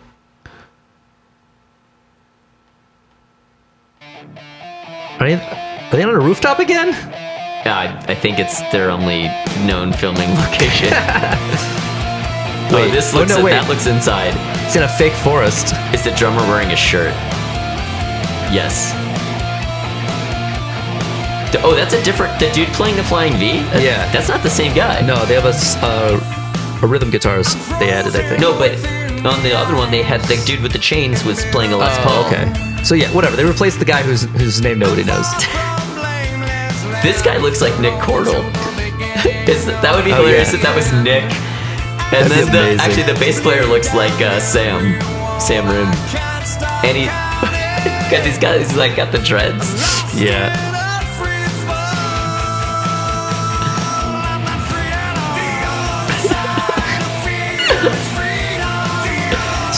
[5.19, 6.89] Are they, are they on a rooftop again?
[7.65, 9.23] Yeah, I, think it's their only
[9.65, 10.89] known filming location.
[12.73, 13.51] Wait, oh, this oh, looks no, wait.
[13.51, 14.33] that looks inside.
[14.65, 15.75] It's in a fake forest.
[15.93, 17.13] Is the drummer wearing a shirt?
[18.49, 18.93] Yes.
[21.63, 22.39] Oh, that's a different.
[22.39, 23.57] The dude playing the Flying V.
[23.77, 24.11] Yeah.
[24.11, 25.01] that's not the same guy.
[25.01, 25.53] No, they have a,
[25.85, 28.41] uh, a rhythm guitarist they added, I think.
[28.41, 28.71] no, but
[29.27, 31.97] on the other one, they had the dude with the chains was playing a Les
[31.99, 32.23] Paul.
[32.23, 32.83] Oh, okay.
[32.83, 33.35] So yeah, whatever.
[33.35, 35.25] They replaced the guy whose whose name nobody knows.
[37.03, 38.39] This guy looks like Nick Cordle.
[39.49, 40.55] Is that, would be Oh, hilarious yeah.
[40.55, 41.23] if that was Nick.
[42.15, 44.95] And That'd then the, actually the bass player looks like uh, Sam,
[45.41, 45.91] Sam Rim,
[46.87, 47.03] and he
[48.07, 49.67] because he's got he's like got the dreads.
[50.15, 50.55] Yeah.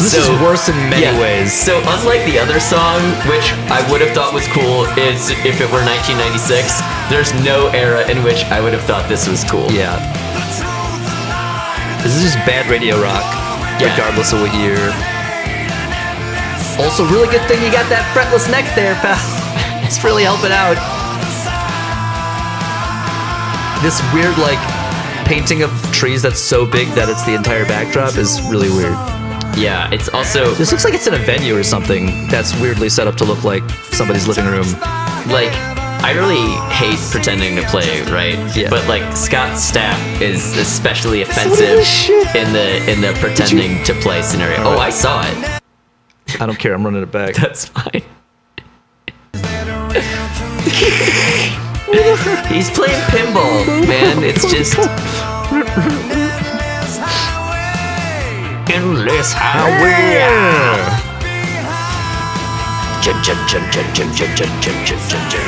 [0.05, 1.19] This So- is worse in many Yeah.
[1.19, 1.51] ways.
[1.51, 5.71] So unlike the other song, which I would have thought was cool, is if it
[5.71, 9.65] were 1996, there's no era in which I would have thought this was cool.
[9.71, 9.97] Yeah.
[12.03, 13.25] This is just bad radio rock,
[13.79, 13.89] Yeah.
[13.89, 14.77] regardless of what year.
[16.77, 19.17] Also, really good thing you got that fretless neck there, pal.
[19.83, 20.77] it's really helping out.
[23.81, 24.59] This weird, like,
[25.25, 28.95] painting of trees that's so big that it's the entire backdrop is really weird.
[29.55, 33.07] Yeah, it's also This looks like it's in a venue or something that's weirdly set
[33.07, 34.67] up to look like somebody's living room.
[35.29, 35.53] like
[36.03, 38.37] I really hate pretending to play, right?
[38.55, 38.69] Yeah.
[38.69, 41.79] But like Scott Stapp is especially offensive
[42.35, 44.57] in the in the pretending to play scenario.
[44.59, 45.61] Oh, I saw it.
[46.39, 46.75] I don't care.
[46.75, 47.33] I'm running it back.
[47.35, 48.03] That's fine.
[52.51, 54.23] He's playing pinball, man.
[54.23, 54.75] It's oh just
[65.07, 65.41] chun, chun.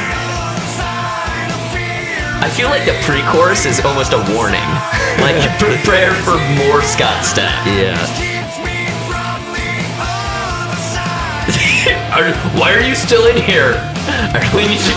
[2.39, 4.63] I feel like the pre-chorus is almost a warning,
[5.19, 7.65] like prepare for more Scott Stapp.
[7.65, 7.97] Yeah.
[12.15, 13.73] Are, why are you still in here?
[14.33, 14.93] I really need to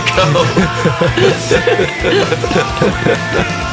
[3.65, 3.67] go.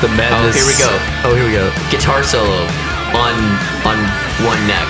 [0.00, 0.54] The madness.
[0.54, 0.90] Oh, here we go.
[1.26, 1.66] Oh, here we go.
[1.90, 2.62] Guitar solo
[3.18, 3.34] on
[3.82, 3.98] on
[4.46, 4.86] one neck.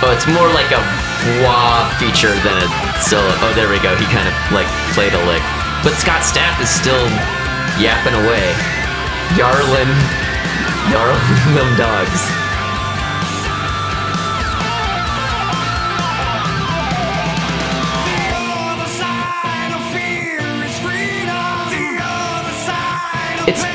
[0.00, 0.80] Oh, it's more like a
[1.44, 2.68] wah feature than a
[3.04, 3.28] solo.
[3.44, 3.92] Oh, there we go.
[4.00, 5.44] He kind of like played a lick.
[5.84, 7.04] But Scott Stapp is still
[7.76, 8.56] yapping away.
[9.36, 9.92] Yarlin,
[10.88, 12.37] Yarlin them dogs.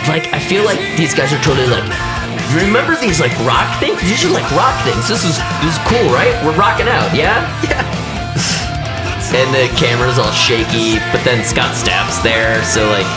[0.07, 1.85] Like I feel like these guys are totally like.
[2.51, 3.99] you Remember these like rock things?
[4.03, 5.07] These are like rock things.
[5.07, 6.33] This is this is cool, right?
[6.43, 7.41] We're rocking out, yeah.
[9.33, 9.39] Yeah.
[9.39, 13.07] and the camera's all shaky, but then Scott Stapp's there, so like.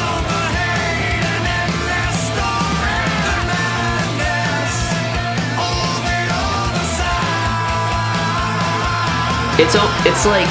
[9.59, 10.49] It's it's like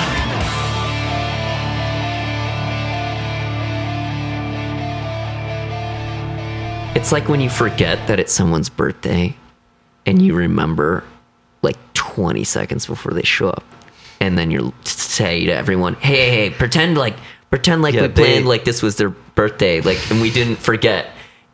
[6.95, 9.35] It's like when you forget that it's someone's birthday
[10.05, 11.03] and you remember
[11.61, 13.63] like 20 seconds before they show up.
[14.21, 17.15] And then you say to everyone, hey, hey, hey, pretend like,
[17.49, 20.55] pretend like Yeah, we they- planned like this was their birthday, like, and we didn't
[20.55, 21.07] forget.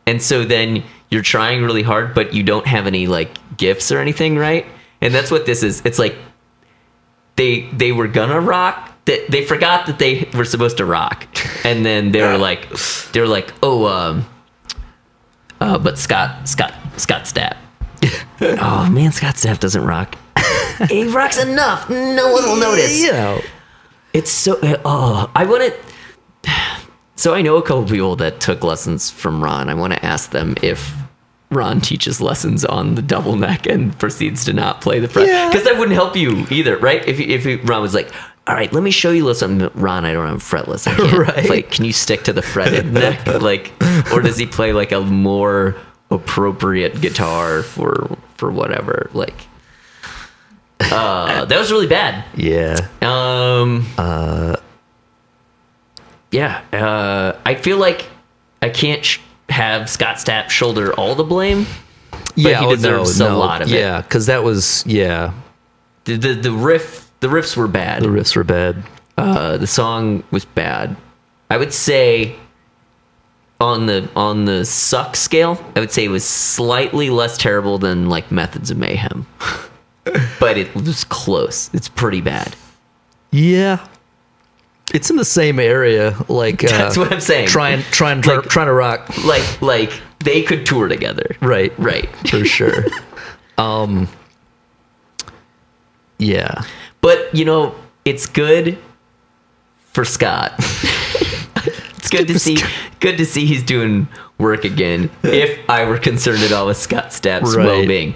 [0.06, 3.98] And so then you're trying really hard, but you don't have any like gifts or
[3.98, 4.64] anything, right?
[5.00, 5.82] And that's what this is.
[5.84, 6.16] It's like
[7.36, 8.90] they they were gonna rock.
[9.04, 11.26] They, they forgot that they were supposed to rock,
[11.64, 12.68] and then they were like,
[13.12, 14.26] they were like, oh, um,
[15.62, 17.56] uh, but Scott Scott Scott Stapp.
[18.40, 20.16] oh man, Scott Stapp doesn't rock.
[20.88, 21.88] he rocks enough.
[21.88, 23.00] No one will notice.
[23.00, 23.40] You know.
[24.12, 24.58] It's so.
[24.84, 25.72] Oh, I want
[26.44, 26.50] to.
[27.14, 29.68] So I know a couple people that took lessons from Ron.
[29.68, 30.92] I want to ask them if
[31.52, 35.48] Ron teaches lessons on the double neck and proceeds to not play the fret Yeah.
[35.48, 37.06] because that wouldn't help you either, right?
[37.06, 38.10] If if Ron was like,
[38.46, 40.04] "All right, let me show you listen, Ron.
[40.04, 40.86] I don't have fretless.
[40.86, 41.48] I can't Right.
[41.48, 43.26] Like, Can you stick to the fretted neck?
[43.26, 43.72] Like,
[44.12, 45.76] or does he play like a more
[46.10, 49.10] appropriate guitar for for whatever?
[49.12, 49.46] Like,
[50.80, 52.24] uh, that was really bad.
[52.36, 52.88] Yeah.
[53.00, 53.86] Um.
[53.96, 54.56] Uh.
[56.30, 56.60] Yeah.
[56.72, 57.38] Uh.
[57.44, 58.08] I feel like
[58.60, 61.66] I can't sh- have Scott Stapp shoulder all the blame.
[62.34, 62.60] yeah.
[62.60, 63.78] he oh, deserves no, a lot of it.
[63.78, 65.32] Yeah, because that was yeah.
[66.04, 68.02] The, the the riff the riffs were bad.
[68.02, 68.82] The riffs were bad.
[69.16, 69.56] Uh.
[69.56, 70.94] The song was bad.
[71.48, 72.36] I would say.
[73.60, 78.08] On the on the suck scale, I would say it was slightly less terrible than
[78.08, 79.24] like Methods of Mayhem,
[80.40, 81.70] but it was close.
[81.72, 82.56] It's pretty bad.
[83.30, 83.86] Yeah.
[84.92, 87.46] It's in the same area, like uh, That's what I'm saying.
[87.46, 89.08] Trying, trying, Like- trying to rock.
[89.24, 91.36] Like like they could tour together.
[91.40, 92.08] Right, Right.
[92.28, 92.86] for sure.
[93.58, 94.08] um.
[96.18, 96.64] Yeah.
[97.02, 97.74] But you know,
[98.06, 98.78] it's good
[99.92, 100.54] for Scott.
[100.58, 102.56] it's good to see
[103.00, 105.10] good to see he's doing work again.
[105.22, 107.66] If I were concerned at all with Scott Stapp's Right.
[107.66, 108.14] well being.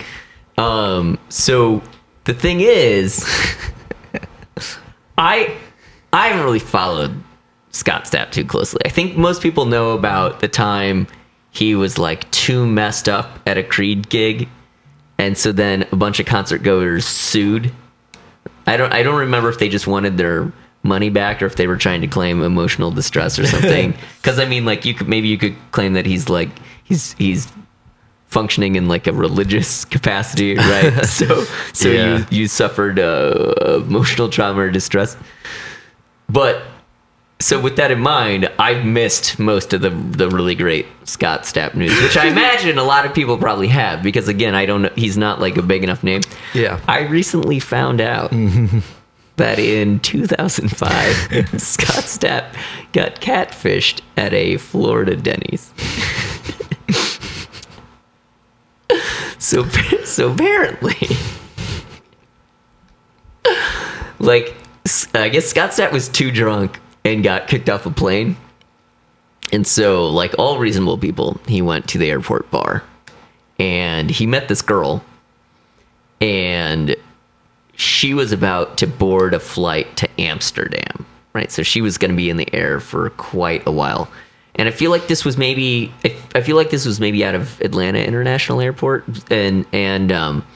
[0.56, 1.82] Um so
[2.24, 3.22] the thing is
[5.18, 5.56] I
[6.12, 7.14] I haven't really followed
[7.72, 8.80] Scott Stapp too closely.
[8.84, 11.06] I think most people know about the time
[11.50, 14.48] he was like too messed up at a Creed gig
[15.18, 17.72] and so then a bunch of concert goers sued.
[18.66, 20.52] I don't I don't remember if they just wanted their
[20.82, 23.94] money back or if they were trying to claim emotional distress or something.
[24.22, 26.48] Because I mean, like you could maybe you could claim that he's like
[26.84, 27.46] he's he's
[28.28, 31.04] functioning in like a religious capacity, right?
[31.18, 32.18] so so Yeah.
[32.18, 35.16] you you suffered uh, emotional trauma or distress,
[36.28, 36.62] but
[37.38, 41.74] so with that in mind, I've missed most of the the really great Scott Stapp
[41.74, 44.92] news, which I imagine a lot of people probably have because again, I don't know,
[44.96, 46.22] he's not like a big enough name.
[46.54, 46.80] Yeah.
[46.88, 48.30] I recently found out
[49.36, 50.80] that in 2005,
[51.60, 52.56] Scott Stapp
[52.92, 55.72] got catfished at a Florida Denny's.
[59.38, 59.64] so
[60.04, 61.08] so apparently
[64.18, 64.56] like
[65.14, 68.36] I guess Scott Stapp was too drunk and got kicked off a plane.
[69.52, 72.82] And so, like all reasonable people, he went to the airport bar
[73.60, 75.04] and he met this girl
[76.20, 76.96] and
[77.76, 81.52] she was about to board a flight to Amsterdam, right?
[81.52, 84.10] So she was going to be in the air for quite a while.
[84.56, 85.92] And I feel like this was maybe
[86.34, 90.46] I, feel like this was maybe out of Atlanta International Airport and and um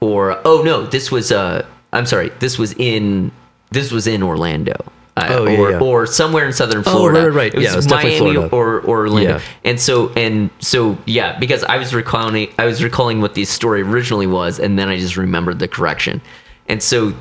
[0.00, 3.30] or oh no, this was uh I'm sorry, this was in
[3.70, 4.76] this was in Orlando.
[5.18, 5.78] Uh, Oh, yeah, or yeah.
[5.80, 7.20] or somewhere in southern Oh, Florida.
[7.20, 7.54] right, right, right.
[7.54, 8.48] It was, Yeah, it was Miami Florida.
[8.50, 9.36] or or Orlando.
[9.36, 9.40] Yeah.
[9.64, 13.82] And so and so yeah, because I was recalling I was recalling what the story
[13.82, 16.20] originally was, and then I just remembered the correction.
[16.68, 17.14] And so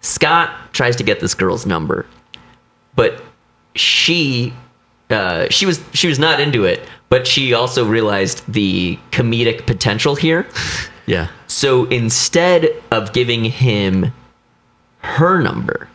[0.00, 2.06] Scott tries to get this girl's number,
[2.94, 3.22] but
[3.74, 4.52] she
[5.10, 10.14] uh, she was she was not into it, but she also realized the comedic potential
[10.14, 10.46] here.
[11.06, 11.28] Yeah.
[11.48, 14.12] So instead of giving him
[14.98, 15.88] her number,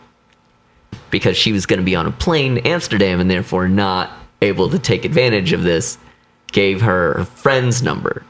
[1.10, 4.70] because she was going to be on a plane to Amsterdam and therefore not able
[4.70, 5.98] to take advantage of this,
[6.52, 8.24] gave her her friend's number.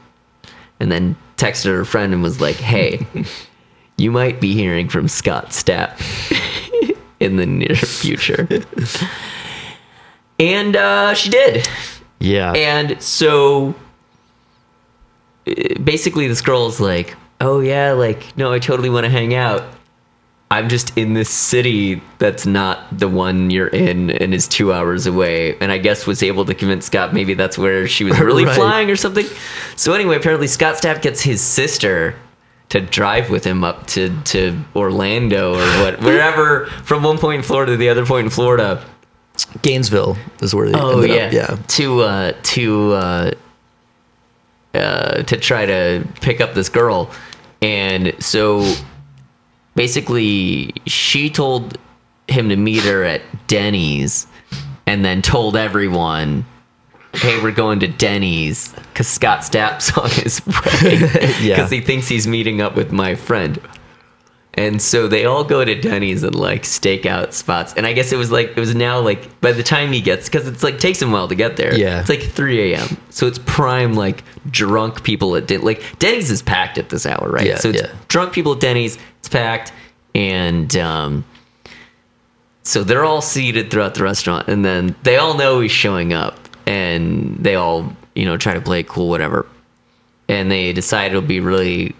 [0.80, 3.06] And then texted her friend and was like, hey,
[3.96, 5.98] you might be hearing from Scott Stapp
[7.20, 8.48] in the near future.
[10.38, 11.68] and uh, she did.
[12.20, 12.52] Yeah.
[12.52, 13.74] And so
[15.46, 19.62] uh, basically, this girl's like, oh, yeah, like, no, I totally want to hang out.
[20.50, 25.06] I'm just in this city that's not the one you're in and is two hours
[25.06, 25.58] away.
[25.58, 28.54] And I guess was able to convince Scott maybe that's where she was really Right.
[28.56, 29.26] flying or something.
[29.76, 32.14] So anyway, apparently Scott Stapp gets his sister
[32.70, 37.42] to drive with him up to, to Orlando or what, wherever from one point in
[37.42, 38.82] Florida to the other point in Florida.
[39.62, 41.50] Gainesville is where they Oh ended yeah, up.
[41.58, 41.62] Yeah.
[41.68, 43.30] To uh, to uh,
[44.74, 47.10] uh, to try to pick up this girl,
[47.62, 48.74] and so
[49.78, 51.78] basically she told
[52.26, 54.26] him to meet her at Denny's,
[54.86, 56.44] and then told everyone,
[57.14, 61.68] "Hey, we're going to Denny's because Scott Stapp's on his way because Yeah.
[61.68, 63.60] he thinks he's meeting up with my friend."
[64.54, 67.74] And so they all go to Denny's and like stakeout spots.
[67.74, 70.28] And I guess it was like it was now like by the time he gets
[70.28, 71.72] because it's like takes him a while to get there.
[71.78, 72.00] Yeah.
[72.00, 72.96] it's like 3 a.m.
[73.10, 77.30] So it's prime like drunk people at Den- like Denny's is packed at this hour,
[77.30, 77.46] right?
[77.46, 77.94] Yeah, so it's yeah.
[78.08, 78.98] drunk people at Denny's.
[79.28, 79.72] Packed,
[80.14, 81.24] and um,
[82.62, 86.38] so they're all seated throughout the restaurant, and then they all know he's showing up,
[86.66, 89.46] and they all you know try to play cool, whatever.
[90.30, 91.94] And they decide it'll be really,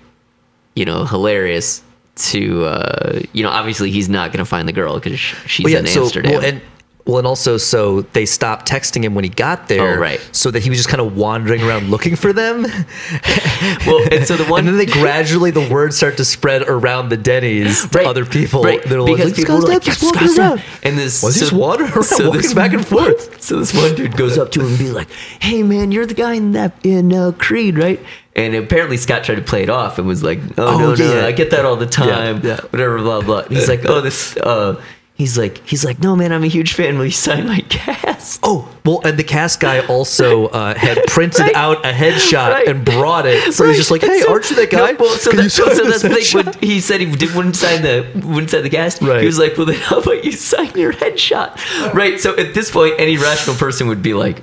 [0.74, 1.82] you know, hilarious
[2.16, 5.72] to uh, you know obviously he's not going to find the girl because she's Well,
[5.72, 6.32] yeah, in so Amsterdam.
[6.32, 6.60] well, and
[7.08, 10.20] well, and also so they stopped texting him when he got there, Oh, right.
[10.32, 12.62] So that he was just kind of wandering around looking for them.
[13.86, 17.08] well, and so the one and then they gradually the word start to spread around
[17.08, 18.62] the Denny's to Right, other people.
[18.62, 20.62] right, They're because like, people "Scott were like, just "Yeah, walking Scott around.
[20.82, 23.36] And this Was he just wandering around, walking back and forth?
[23.48, 26.12] So this one dude goes up to him and be like, "Hey man, you're the
[26.14, 27.98] guy in that in uh, Creed, right?"
[28.36, 31.26] And apparently Scott tried to play it off and was like, "Oh, Oh, no, no.
[31.26, 32.60] I get that all the time, yeah.
[32.70, 34.80] whatever, blah blah." And he's like, "Oh, this." Uh,
[35.18, 36.96] he's like, he's like, "No man, I'm a huge fan.
[36.96, 41.40] Will you sign my cast?" Oh, well, and the cast guy also uh, had printed
[41.42, 41.54] Right.
[41.54, 42.68] out a headshot Right.
[42.68, 43.52] and brought it.
[43.52, 43.70] So Right.
[43.70, 44.92] he's just like, hey, So- aren't you that guy?
[44.92, 46.44] No, well, so, that, so, that's the thing.
[46.44, 49.02] When he said he did, wouldn't sign the wouldn't sign the cast.
[49.02, 49.20] Right.
[49.20, 52.18] He was like, "Well, then how about you sign your headshot?" Right.
[52.18, 54.42] So at this point, any rational person would be like,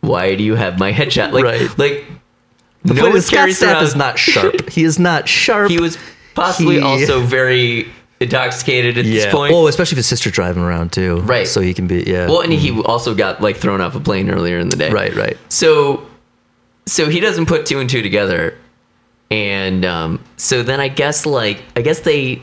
[0.00, 1.78] "Why do you have my headshot?" Like, Right.
[1.78, 2.04] like
[2.84, 4.70] The no point one is, Scott Stapp is not sharp.
[4.70, 5.70] He is not sharp.
[5.70, 5.98] He was
[6.34, 7.90] possibly He- also very
[8.20, 9.24] intoxicated at yeah.
[9.24, 9.52] this point.
[9.52, 11.20] Well, especially if his sister driving around too.
[11.20, 11.48] Right.
[11.48, 12.26] So he can be, yeah.
[12.26, 14.90] Well, and he also got like thrown off a plane earlier in the day.
[14.90, 15.38] right, right.
[15.48, 16.06] So,
[16.86, 18.56] so he doesn't put two and two together,
[19.30, 22.42] and um, so then I guess like I guess they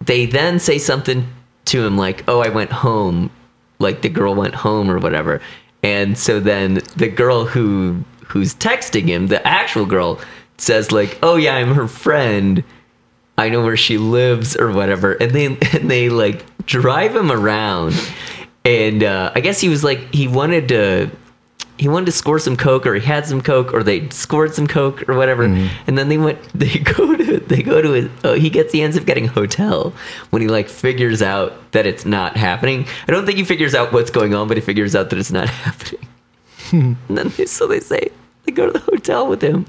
[0.00, 1.26] they then say something
[1.66, 3.30] to him like, "Oh, I went home,"
[3.78, 5.40] like the girl went home or whatever,
[5.82, 10.20] and so then the girl who who's texting him, the actual girl,
[10.56, 12.62] says like, "Oh yeah, I'm her friend.
[13.40, 17.94] I know where she lives or whatever." And they and they like drive him around.
[18.64, 21.10] And uh, I guess he was like he wanted to
[21.80, 24.66] he wanted to score some coke or he had some coke or they scored some
[24.66, 25.44] coke or whatever.
[25.86, 28.82] And then they went they go to they go to his oh, he gets he
[28.82, 29.94] ends up getting a hotel
[30.28, 32.86] when he like figures out that it's not happening.
[33.08, 35.32] I don't think he figures out what's going on but he figures out that it's
[35.32, 36.06] not happening.
[36.72, 38.10] And then they, so they say
[38.44, 39.64] they go to the hotel with him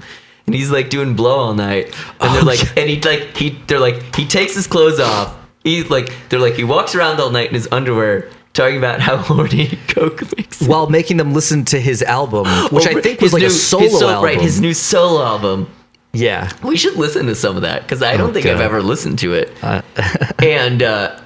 [0.46, 1.86] and he's like doing blow all night
[2.20, 5.36] and they're Oh, like and he like he they're like he takes his clothes off
[5.64, 9.16] he's like they're like he walks around all night in his underwear talking about how
[9.28, 10.68] horny coke makes him.
[10.68, 13.50] While making them listen to his album, which I Oh, think was like new- a
[13.50, 14.24] solo his so- album.
[14.24, 15.70] Right, his new solo album.
[16.12, 16.50] yeah.
[16.62, 19.18] We should listen to some of that because I don't Oh, think I've ever listened
[19.20, 19.50] to it.
[19.62, 19.80] Uh,
[20.40, 21.18] and uh,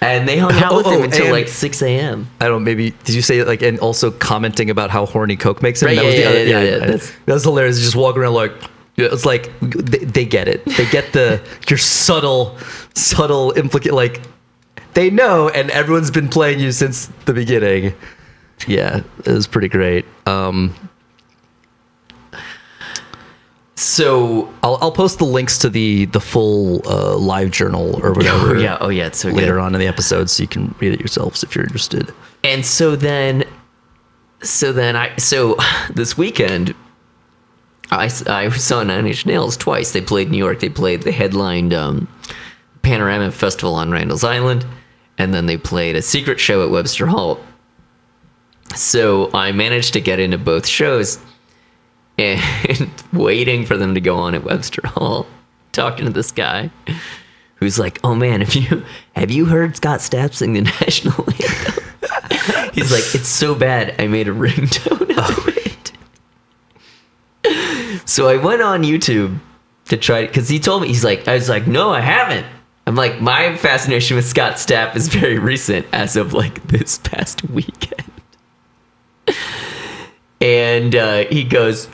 [0.00, 2.28] and they hung out with Oh, him oh, until like six a.m.
[2.40, 2.64] I don't.
[2.64, 5.86] Maybe did you say like and also commenting about how horny Coke makes him?
[5.88, 7.78] Right, that yeah, was the yeah, other, yeah, yeah, that's- that's hilarious.
[7.78, 8.52] Just walk around like
[8.96, 10.64] it's like they, they get it.
[10.64, 12.58] They get the your subtle,
[12.94, 14.20] subtle implicate like
[14.94, 17.94] they know, and everyone's been playing you since the beginning.
[18.66, 20.04] Yeah, it was pretty great.
[20.26, 20.74] Um,
[23.76, 28.56] So I'll I'll post the links to the the full uh, live journal or whatever.
[28.56, 29.60] oh yeah, oh yeah, it's so Later good.
[29.60, 32.12] on in the episode, so you can read it yourselves if you're interested.
[32.44, 33.44] And so then,
[34.42, 35.56] so then I so
[35.94, 36.74] this weekend.
[37.92, 39.90] I, I saw Nine Inch Nails twice.
[39.92, 40.60] They played New York.
[40.60, 41.02] They played.
[41.02, 42.06] They headlined um,
[42.82, 44.64] Panorama Festival on Randall's Island,
[45.18, 47.40] and then they played a secret show at Webster Hall.
[48.76, 51.18] So I managed to get into both shows,
[52.20, 55.26] and waiting for them to go on at Webster Hall,
[55.72, 56.70] talking to this guy
[57.56, 58.84] who's like, "Oh man, have you
[59.16, 61.84] have you heard Scott Stapp sing the national anthem?"
[62.74, 65.92] He's like, "It's so bad, I made a ringtone out of it."
[68.08, 69.38] So I went on YouTube
[69.86, 72.46] to try because he told me he's like, I was like, "No, I haven't."
[72.86, 77.48] I'm like, my fascination with Scott Stapp is very recent, as of like this past
[77.48, 78.10] weekend.
[80.40, 81.88] And uh, he goes,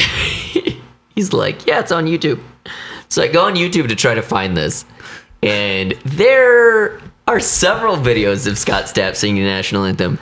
[1.14, 2.40] he's like, yeah, it's on YouTube.
[3.08, 4.84] So I go on YouTube to try to find this,
[5.42, 10.18] and there are several videos of Scott Stapp singing the national anthem.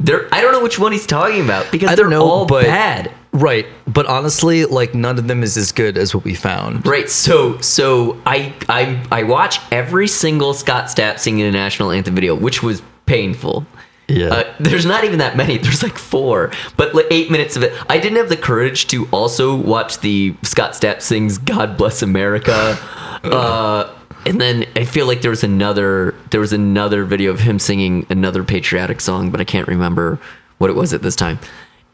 [0.00, 2.46] There, I don't know which one he's talking about because I they're don't know, all
[2.46, 3.12] but bad.
[3.32, 6.86] Right, but honestly, like none of them is as good as what we found.
[6.86, 7.08] Right.
[7.08, 12.34] So so I I I watch every single Scott Stapp singing the national anthem video,
[12.34, 13.66] which was painful.
[14.12, 14.28] Yeah.
[14.28, 15.58] Uh, there's not even that many.
[15.62, 17.72] There's like four, but like eight minutes of it.
[17.88, 22.52] I didn't have the courage to also watch the Scott Stapp sings "God Bless America,"
[23.24, 23.92] uh,
[24.26, 28.06] and then I feel like there was another there was another video of him singing
[28.10, 30.18] another patriotic song, but I can't remember
[30.58, 31.38] what it was at this time.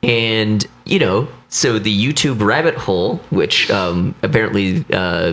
[0.02, 5.32] And you know, so the YouTube rabbit hole, which um, apparently uh,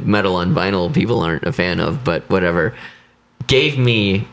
[0.00, 2.74] metal on vinyl people aren't a fan of, but whatever,
[3.46, 4.26] gave me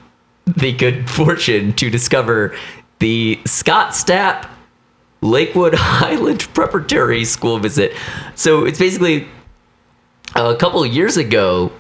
[0.56, 2.56] the good fortune to discover
[3.00, 4.50] the Scott Stapp
[5.22, 7.94] Lakewood Highland Preparatory School visit.
[8.36, 9.28] So it's basically
[10.36, 11.72] a couple years ago,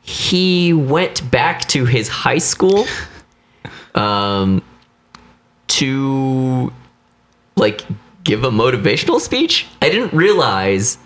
[0.00, 2.86] he went back to his high school
[3.94, 4.62] um,
[5.68, 6.72] to
[7.56, 7.84] like
[8.24, 9.66] give a motivational speech.
[9.82, 10.98] I didn't realize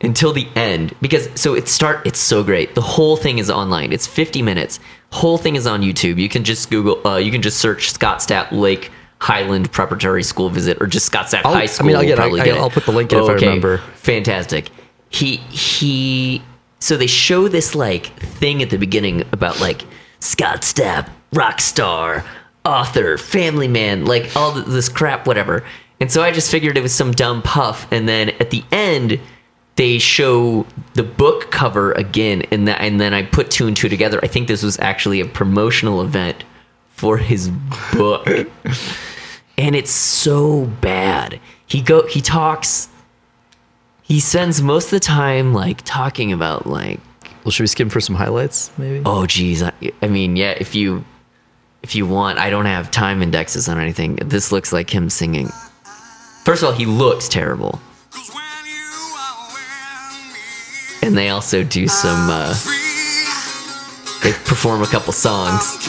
[0.00, 2.74] until the end because so it start it's so great.
[2.74, 3.92] The whole thing is online.
[3.92, 4.78] It's 50 minutes.
[5.12, 6.18] Whole thing is on YouTube.
[6.18, 8.90] You can just Google uh, you can just search Scott Stapp Lake
[9.20, 11.86] Highland Preparatory School visit or just Scott Stapp I'll- High I School.
[11.88, 12.60] mean, I'll will get- I- probably I- get it.
[12.60, 13.78] I'll put the link in if I remember.
[13.96, 14.70] Fantastic.
[15.10, 16.42] He he
[16.80, 19.82] so they show this like thing at the beginning about like
[20.20, 22.24] Scott Stapp, rock star,
[22.64, 25.64] author, family man, like all this crap, whatever.
[26.00, 27.90] And so I just figured it was some dumb puff.
[27.90, 29.18] And then at the end,
[29.78, 33.88] they show the book cover again, and that, and then I put two and two
[33.88, 34.18] together.
[34.24, 36.42] I think this was actually a promotional event
[36.90, 37.48] for his
[37.92, 38.26] book,
[39.56, 41.38] and it's so bad.
[41.66, 42.88] He go he talks.
[44.02, 46.98] He spends most of the time like talking about like
[47.44, 49.00] Well, should we skim for some highlights, maybe?
[49.06, 49.72] oh geez I,
[50.02, 51.04] I mean yeah if you
[51.82, 55.48] if you want i don't have time indexes on anything this looks like him singing
[56.42, 57.78] first of all he looks terrible
[61.02, 62.54] and they also do some uh
[64.22, 65.78] they perform a couple songs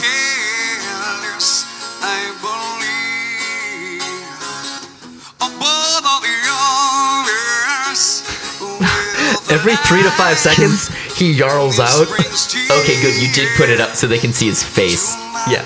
[9.50, 10.88] Every three to five seconds,
[11.18, 12.06] he yarls out.
[12.06, 15.14] okay good you did put it up so they can see his face
[15.50, 15.64] Yeah.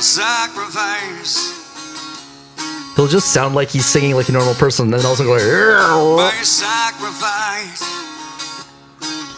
[0.00, 1.61] Sacrifice
[3.02, 5.36] He'll just sound like he's singing like a normal person, and then also go
[6.44, 7.82] sacrifice.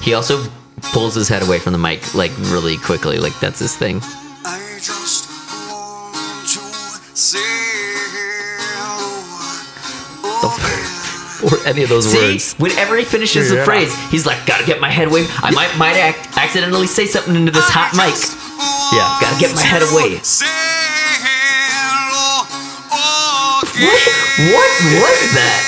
[0.02, 0.44] He also
[0.92, 4.02] pulls his head away from the mic like really quickly, like that's his thing.
[4.44, 5.30] I just
[5.70, 6.60] want to.
[10.26, 12.52] Oh, or any of those See, words.
[12.58, 13.64] whenever he finishes the Yeah.
[13.64, 17.34] phrase, he's like, "Gotta get my head away." I might might act, accidentally say something
[17.34, 18.14] into this hot mic.
[18.92, 19.18] Yeah.
[19.22, 20.20] Gotta get my head away.
[23.80, 24.02] What?
[24.54, 24.70] What
[25.02, 25.60] was that?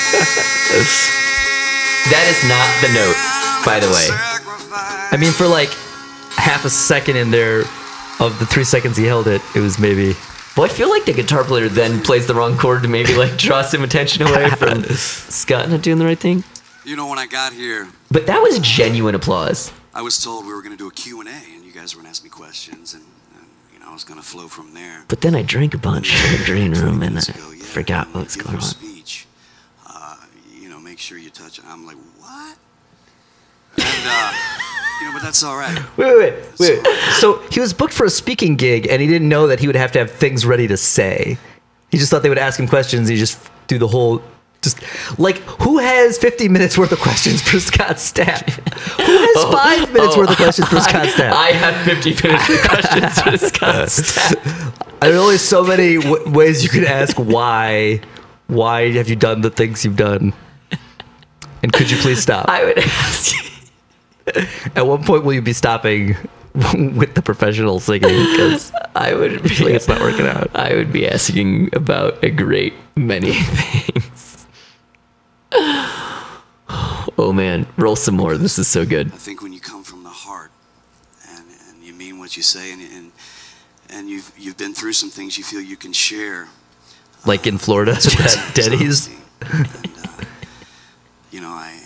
[2.10, 3.18] that is not the note,
[3.64, 4.08] by the way.
[5.10, 5.70] I mean, for like
[6.36, 7.60] half a second in there
[8.20, 10.14] of the three seconds he held it, it was maybe.
[10.56, 13.36] Well, I feel like the guitar player then plays the wrong chord to maybe like
[13.36, 16.44] draw some attention away from Scott not doing the right thing.
[16.84, 19.72] You know, when I got here, But that was genuine applause.
[19.92, 22.06] I was told we were going to do a Q&A, and you guys were going
[22.06, 23.15] to ask me questions, and, and you know,
[23.86, 25.04] I was going to flow from there.
[25.08, 28.08] But then I drank a bunch in the green room and I ago, yeah, forgot
[28.12, 28.62] what was going on.
[28.62, 29.26] Speech,
[29.86, 30.16] uh,
[30.52, 31.64] you know, make sure you touch it.
[31.66, 32.58] I'm like, what?
[33.78, 34.32] And, uh,
[35.00, 35.78] you know, but that's all right.
[35.96, 36.86] Wait, wait, wait, wait.
[37.20, 39.76] So he was booked for a speaking gig, and he didn't know that he would
[39.76, 41.38] have to have things ready to say.
[41.90, 43.08] He just thought they would ask him questions.
[43.08, 44.22] And he just do the whole,
[44.74, 48.50] just like who has 50 minutes worth of questions for Scott Stapp?
[48.50, 49.52] Who has oh.
[49.52, 51.30] five minutes worth of questions for Scott Stapp?
[51.30, 54.86] Oh, I have 50 minutes of questions for Scott Stapp.
[55.02, 58.00] I know there's so many w- ways you could ask why.
[58.48, 60.32] Why have you done the things you've done?
[61.62, 62.48] And could you please stop?
[62.48, 63.34] I would ask.
[64.76, 66.16] At what point will you be stopping
[66.96, 68.30] with the professional singing?
[68.30, 70.50] Because I would be, like it's not working out.
[70.54, 74.15] I would be asking about a great many things.
[77.18, 78.36] Oh man, roll some more.
[78.36, 79.06] This is so good.
[79.12, 80.50] I think when you come from the heart
[81.30, 83.12] and, and you mean what you say and, and,
[83.88, 86.48] and you've, you've been through some things you feel you can share.
[87.24, 89.08] like in Florida at It's Denny's.
[89.40, 89.66] And,
[90.04, 90.24] uh,
[91.30, 91.80] you know, I,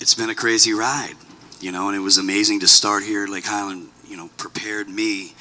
[0.00, 1.14] it's been a crazy ride,
[1.60, 3.26] you know, and it was amazing to start here.
[3.28, 5.34] Lake Highland, you know, prepared me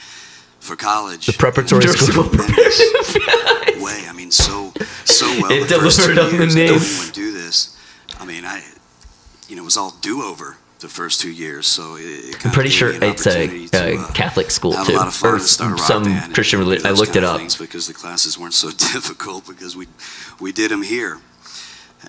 [0.70, 1.26] for college.
[1.26, 2.30] The preparatory in school.
[2.30, 2.80] tremendous
[3.82, 4.06] way.
[4.08, 4.72] I mean, so
[5.04, 5.52] so well.
[5.52, 6.74] It the delivered on the years that name.
[6.76, 7.76] anyone do this.
[8.20, 8.64] I mean, I,
[9.48, 11.66] you know, it was all do over the first two years.
[11.66, 14.86] So it, it I'm pretty sure it's a, opportunity to, a uh, Catholic school have
[14.86, 16.04] too, a lot of fun or to start some
[16.34, 16.86] Christian do religion.
[16.86, 17.42] I looked it up.
[17.58, 19.88] because the classes weren't so difficult because we
[20.40, 21.20] we did them here,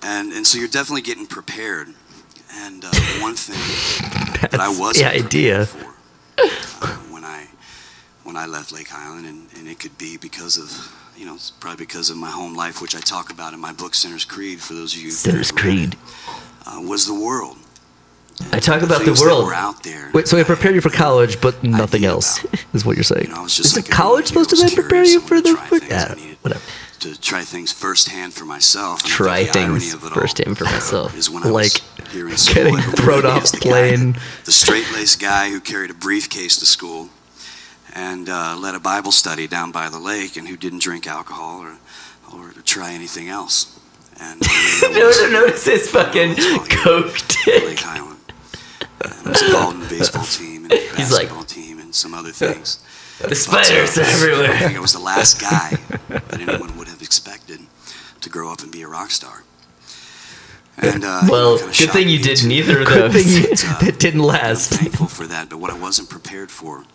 [0.03, 1.87] and and so you're definitely getting prepared.
[2.53, 2.89] And uh,
[3.21, 3.55] one thing
[4.51, 5.65] that I wasn't the idea.
[5.65, 5.87] prepared
[6.37, 7.00] for uh,
[8.33, 11.51] when I left Lake Highland, and, and it could be because of you know it's
[11.51, 14.61] probably because of my home life, which I talk about in my book Sinner's Creed.
[14.61, 15.97] For those of you who Sinner's Creed.
[16.65, 17.57] uh, was the world.
[18.53, 19.45] I talk about the that world.
[19.47, 20.09] were out there.
[20.13, 22.65] Wait, so it prepared you for college, but nothing else about.
[22.73, 23.27] is what you're saying.
[23.27, 25.53] You know, I Isn't like college supposed to then prepare you for I the?
[25.53, 25.91] wanted to try things.
[25.91, 26.63] Yeah, I whatever.
[27.01, 29.01] to try things firsthand for myself.
[29.01, 31.17] And Try think the irony things of it first hand for myself.
[31.17, 34.13] Is when I Like was here in school, getting I thrown off plane.
[34.13, 37.09] guy the straight-laced guy who carried a briefcase to school
[37.93, 41.61] and uh, led a Bible study down by the lake, and who didn't drink alcohol
[41.61, 41.77] or
[42.33, 43.77] or try anything else.
[44.19, 44.41] And
[44.83, 46.35] No, no, notice his fucking
[46.69, 47.13] coke
[47.45, 47.79] Lake dick.
[47.79, 48.19] Highland.
[49.03, 52.13] And I was involved in the baseball team and He's like- basketball team and some
[52.13, 52.79] other things.
[53.21, 54.57] The spiders are I everywhere.
[54.57, 55.77] think I was the last guy
[56.09, 57.59] that anyone would have expected
[58.21, 59.43] to grow up and be a rock star.
[60.77, 63.23] And uh, Well, kinda good thing you did into- neither of Good those.
[63.23, 64.71] thing you, that didn't I'm last.
[64.73, 66.85] thankful for that, but what I wasn't prepared for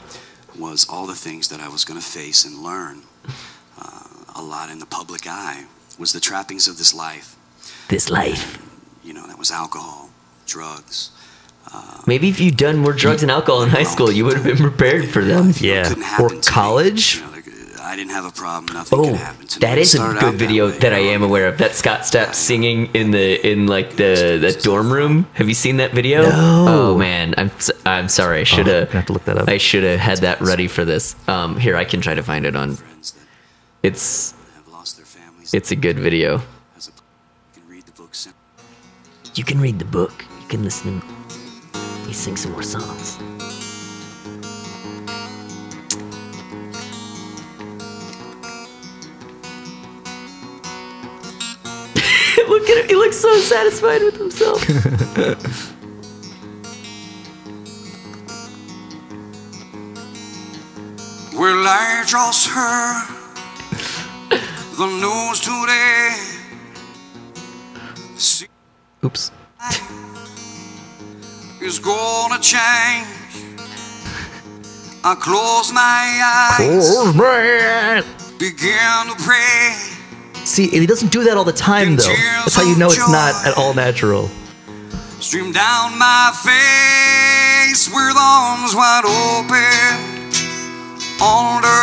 [0.59, 3.03] was all the things that I was going to face and learn
[3.81, 5.65] uh, a lot in the public eye
[5.99, 7.37] was the trappings of this life.
[7.89, 8.59] This life.
[9.05, 10.11] You know, that was alcohol,
[10.47, 11.11] drugs.
[12.07, 14.57] Maybe if you'd done more drugs and alcohol in high school, you would have been
[14.57, 15.47] prepared for them.
[15.47, 15.93] You know, it Yeah.
[15.93, 16.43] Or happen to me.
[16.43, 17.17] college.
[17.17, 17.36] You know,
[17.87, 18.74] I didn't have a problem.
[18.74, 19.61] Nothing Oh, could happen to me.
[19.61, 21.14] that a good out that video way, that I you know.
[21.14, 21.59] am aware of.
[21.59, 25.26] That Scott Stapp singing in the in like the the dorm room.
[25.34, 26.22] Have you seen that video?
[26.22, 26.66] No.
[26.68, 28.41] Oh man, I'm s- I'm sorry.
[28.41, 29.49] I should I'm have gonna have to look that up.
[29.49, 31.14] I should have had that ready for this.
[31.28, 32.76] Um, here I can try to find it on.
[33.82, 35.55] It's have lost their families.
[35.55, 36.39] it's a good video.
[36.39, 36.43] You
[37.55, 38.12] can read the book.
[39.37, 40.24] You can read the book.
[40.43, 41.01] You can listen.
[41.01, 43.18] To He sings some more songs.
[52.89, 54.61] He looks so satisfied with himself.
[61.35, 63.09] Well, I just heard
[64.79, 66.11] the news today.
[68.16, 68.47] See
[69.05, 69.31] Oops.
[71.61, 73.07] is gonna change.
[75.05, 76.97] I close my eyes,
[78.39, 79.95] begin to pray.
[80.57, 82.17] See, he doesn't do that all the time, though.
[82.41, 84.31] That's how you know it's not at all natural.
[85.21, 90.33] stream down my face with arms wide open
[91.21, 91.81] under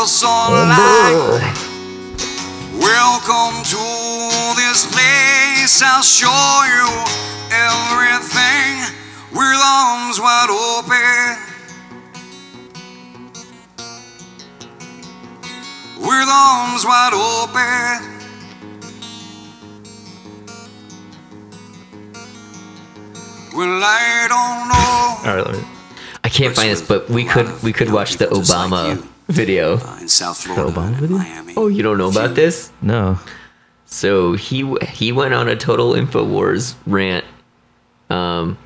[0.00, 1.54] the sunlight.
[2.74, 3.86] Welcome to
[4.58, 5.82] this place.
[5.82, 6.88] I'll show you
[7.54, 8.74] everything
[9.30, 11.44] with arms wide open.
[16.00, 18.15] With arms wide open.
[23.56, 25.30] Well, I don't know.
[25.30, 25.68] All right, let me.
[26.22, 29.78] I can't find this, but we could we could watch the Obama video.
[29.78, 31.16] Uh, in South Florida, Obama video?
[31.18, 31.54] Miami.
[31.56, 32.70] Oh, you don't know about this?
[32.82, 33.18] No.
[33.86, 37.24] So he he went on a total Infowars rant,
[38.10, 38.58] um,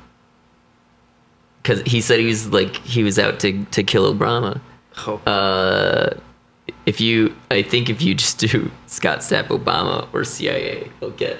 [1.61, 4.59] because he said he was like he was out to to kill Obama.
[5.25, 6.15] Uh,
[6.85, 11.37] if you, I think if you just do Scott Stapp Obama or CIA, you'll get.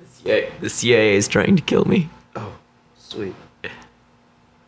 [0.00, 2.10] The CIA, the CIA is trying to kill me.
[2.34, 2.52] Oh,
[2.96, 3.34] sweet.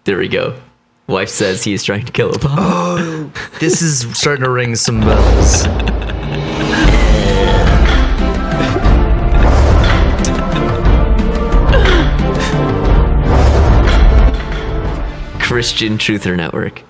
[0.04, 0.60] There we go.
[1.08, 2.56] Wife says he is trying to kill a Obama.
[2.58, 5.64] Oh, this is starting to ring some bells.
[15.42, 16.84] Christian Truther Network.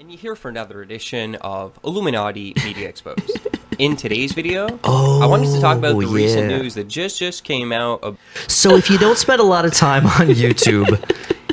[0.00, 3.46] And you're here for another edition of Illuminati Media Exposed.
[3.78, 7.18] In today's video, I Oh, wanted to talk about oh, the recent news that just
[7.18, 8.02] just came out.
[8.02, 8.16] Of,
[8.48, 10.98] So if you don't spend a lot of time on YouTube,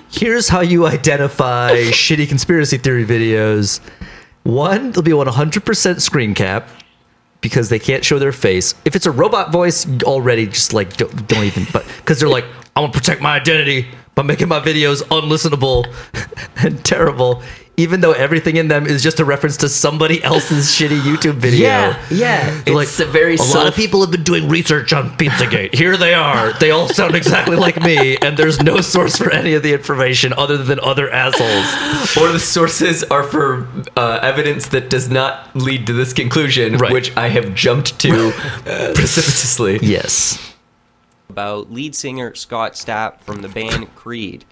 [0.09, 3.81] here's how you identify shitty conspiracy theory videos.
[4.43, 6.69] One, they'll be 100% screen cap
[7.41, 8.73] because they can't show their face.
[8.85, 11.65] If it's a robot voice, already just like don't, don't even.
[11.73, 12.45] But because they're like,
[12.75, 15.85] I want to protect my identity by making my videos unlistenable
[16.63, 17.43] and terrible.
[17.75, 21.67] Even though everything in them is just a reference to somebody else's shitty YouTube video.
[21.67, 22.61] Yeah, yeah.
[22.65, 25.73] They're It's a very a lot of people have been doing research on Pizzagate.
[25.83, 26.53] Here they are.
[26.59, 30.33] They all sound exactly like me, and there's no source for any of the information
[30.33, 32.15] other than other assholes.
[32.17, 33.67] or the sources are for
[33.97, 36.91] uh, evidence that does not lead to this conclusion, Right.
[36.93, 38.31] which I have jumped to
[38.93, 39.79] precipitously.
[39.81, 40.53] Yes.
[41.29, 44.45] about lead singer Scott Stapp from the band Creed.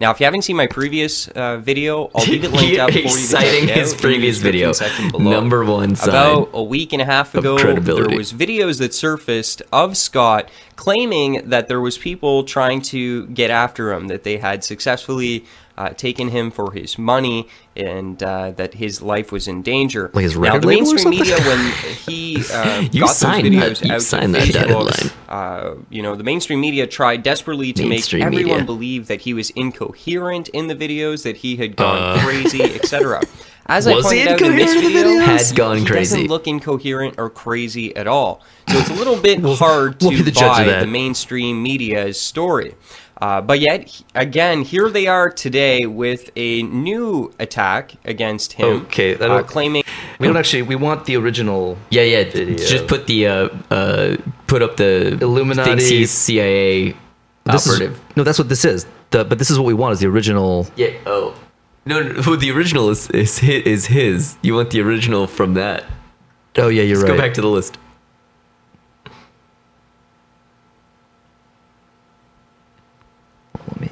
[0.00, 2.96] Now, if you haven't seen my previous uh, video, I'll leave it linked up for
[2.96, 4.72] you to He's check citing his previous video.
[5.10, 5.30] below.
[5.30, 6.08] Number one sign.
[6.08, 11.42] About a week and a half ago, there was videos that surfaced of Scott claiming
[11.50, 15.44] that there was people trying to get after him, that they had successfully
[15.80, 20.10] uh, taken him for his money, and uh, that his life was in danger.
[20.12, 21.72] Like his now, record the label or mainstream media, when
[22.06, 23.22] he uh, You got those
[23.52, 27.72] videos that- you out signed to Facebook, uh, you know, the mainstream media tried desperately
[27.72, 28.64] to Mainstream make everyone media.
[28.66, 33.22] believe that he was incoherent in the videos, that he had gone crazy, etc.
[33.66, 33.96] As I Uh.
[33.96, 35.48] Was he pointed out in this in video, videos?
[35.48, 36.16] Had gone he crazy.
[36.16, 38.42] doesn't look incoherent or crazy at all.
[38.68, 40.80] So it's a little bit hard we'll to of buy that.
[40.80, 42.74] the mainstream media's story.
[43.20, 49.12] Uh, but yet, again, here they are today with a new attack against him, Okay,
[49.14, 49.82] that'll- uh, claiming
[50.18, 50.62] We don't actually.
[50.62, 51.76] We want the original.
[51.90, 52.24] Yeah, yeah.
[52.30, 52.56] Video.
[52.56, 54.16] Just put the uh, uh,
[54.46, 56.94] put up the Illuminati- he's CIA
[57.44, 57.94] This operative.
[57.94, 58.22] is no.
[58.24, 58.86] That's what this is.
[59.10, 60.66] The, but this is what we want is the original.
[60.76, 60.90] yeah.
[61.06, 61.34] Oh.
[61.86, 64.36] No, no, no, the original is is his, is his.
[64.42, 65.84] You want the original from that?
[66.58, 67.16] Oh yeah, you're Let's right.
[67.16, 67.78] go back to the list.
[73.68, 73.90] Let me.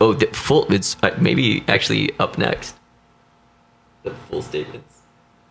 [0.00, 0.72] Oh, the full.
[0.72, 2.76] It's uh, maybe actually up next.
[4.04, 5.00] The full statements.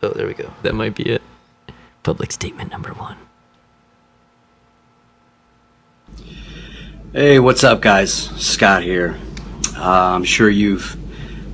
[0.02, 0.52] Oh, there we go.
[0.64, 1.22] That might be it.
[2.04, 3.18] Public statement number one.
[7.14, 8.14] Hey, what's up, guys?
[8.14, 9.18] Scott here.
[9.76, 9.82] Uh,
[10.16, 10.98] I'm sure you've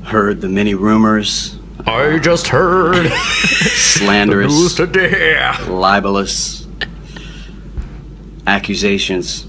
[0.03, 5.51] heard the many rumors, I just heard slanderous, today.
[5.67, 6.65] libelous
[8.47, 9.45] accusations.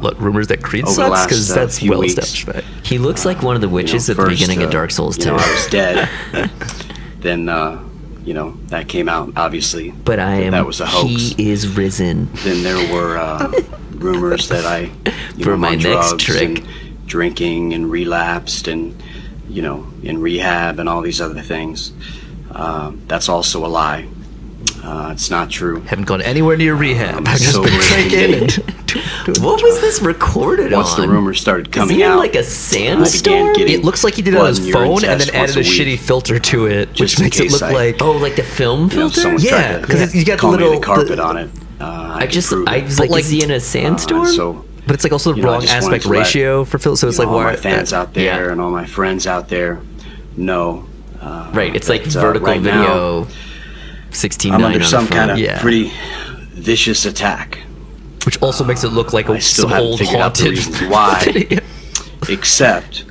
[0.00, 1.24] What rumors that Creed sucks?
[1.26, 2.18] Because uh, that's well weeks.
[2.18, 2.86] established fact.
[2.86, 4.72] He looks like one of the You know, witches at the first, beginning of uh,
[4.72, 5.30] Dark Souls you 2.
[5.30, 6.08] know, I was dead.
[7.20, 7.82] then, uh,
[8.24, 9.90] you know, that came out, obviously.
[9.90, 10.52] but I that am.
[10.52, 11.08] That was a hoax.
[11.36, 12.28] He is risen.
[12.44, 13.52] Then there were uh,
[13.92, 14.90] rumors that I,
[15.36, 16.58] you For know, my next trick.
[16.60, 16.68] and
[17.06, 19.00] drinking and relapsed and,
[19.48, 21.92] you know, in rehab and all these other things.
[22.50, 24.06] Uh, that's also a lie.
[24.82, 25.80] Uh, it's not true.
[25.82, 27.16] Haven't gone anywhere near rehab.
[27.18, 28.52] Um, I've just so been drinking and
[29.42, 31.02] What was this recorded Once on?
[31.02, 33.54] the rumors started coming out, like a sandstorm?
[33.56, 35.98] It looks like he did it on his phone and then added a once shitty
[35.98, 38.88] filter to it, Just which makes it look I- like Oh, like the film know,
[38.88, 39.20] filter?
[39.20, 41.50] someone Yeah, tried to 'cause it's- you got the little- the carpet the- on it.
[41.80, 44.26] Uh, I, I just, I was like, like- is he in a Uh, sandstorm?
[44.26, 46.78] and so but it's like also the You know, wrong aspect to let, ratio for
[46.78, 46.96] Phil.
[46.96, 48.52] So it's like know, all why my fans out there yeah.
[48.52, 49.80] and all my friends out there
[50.36, 50.86] know
[51.52, 51.76] right.
[51.76, 53.26] It's like uh, vertical right now,
[54.18, 54.20] video.
[54.20, 55.60] Sixteen I'm under some kind of Yeah.
[55.60, 55.92] pretty
[56.54, 57.58] vicious attack.
[58.26, 61.60] Which also makes it look like I still some old figured out the haunted why.
[62.28, 63.04] Except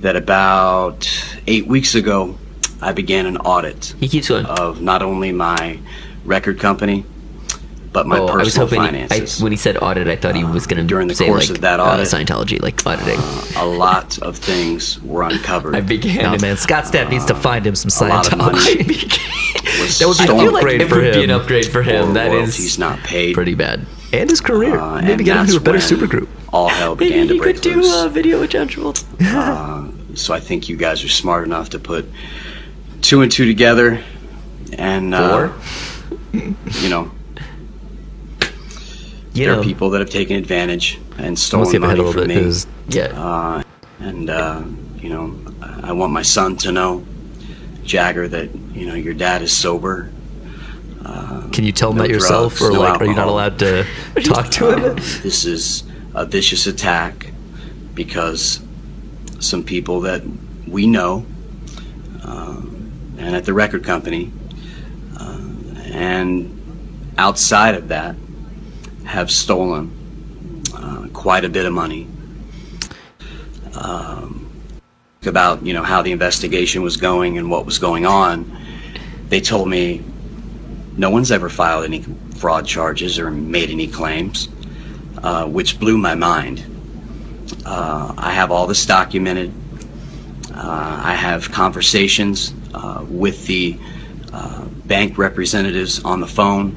[0.00, 1.06] that about
[1.46, 2.36] eight weeks ago,
[2.80, 4.46] I began an audit He keeps going.
[4.46, 5.78] of not only my
[6.24, 7.04] record company,
[7.92, 8.80] but my oh, I was personal hoping.
[8.82, 9.42] He, I, finances.
[9.42, 11.56] when he said audit, I thought he was going to during the say course like
[11.58, 13.18] of that uh, audit, Scientology, like auditing.
[13.56, 15.74] a lot of things were uncovered.
[15.76, 16.22] I began.
[16.32, 19.98] No man, Scott Stapp needs to find him some a lot of money Scientology.
[19.98, 21.30] That would be an feel like upgrade it for would be him.
[21.30, 22.10] an upgrade for him.
[22.10, 23.34] or That royalties is not paid.
[23.34, 23.86] pretty bad.
[24.12, 24.78] and his career.
[24.78, 26.28] Uh, Maybe get him that's to a better when supergroup.
[26.52, 30.18] All hell began Maybe to he break could do a video with John Travolta.
[30.18, 32.06] So I think you guys are smart enough to put
[33.00, 34.02] two and two together,
[34.76, 35.50] and uh,
[36.32, 37.10] you know
[39.34, 42.28] You there know, are people that have taken advantage and stolen skip money from bit
[42.28, 42.52] me.
[42.88, 43.04] Yeah.
[43.06, 43.62] Uh,
[44.00, 44.62] and uh,
[44.98, 45.38] you know,
[45.82, 47.04] I want my son to know,
[47.82, 50.10] Jagger, that you know your dad is sober.
[51.52, 53.58] can you tell him no that yourself, drugs, or no like, are you not allowed
[53.60, 53.86] to
[54.22, 54.96] talk to him?
[55.22, 57.32] This is a vicious attack
[57.94, 58.60] because
[59.40, 60.22] some people that
[60.68, 61.26] we know,
[62.22, 64.30] um, and at the record company,
[65.18, 65.38] uh,
[65.84, 68.14] and outside of that,
[69.04, 72.06] have stolen uh, quite a bit of money.
[73.74, 74.42] Um,
[75.26, 78.58] about you know how the investigation was going and what was going on,
[79.28, 80.02] they told me
[80.96, 82.02] no one's ever filed any
[82.36, 84.48] fraud charges or made any claims,
[85.22, 86.64] uh, which blew my mind.
[87.64, 89.52] Uh, I have all this documented.
[90.52, 93.78] Uh, I have conversations uh, with the
[94.32, 96.76] uh, bank representatives on the phone,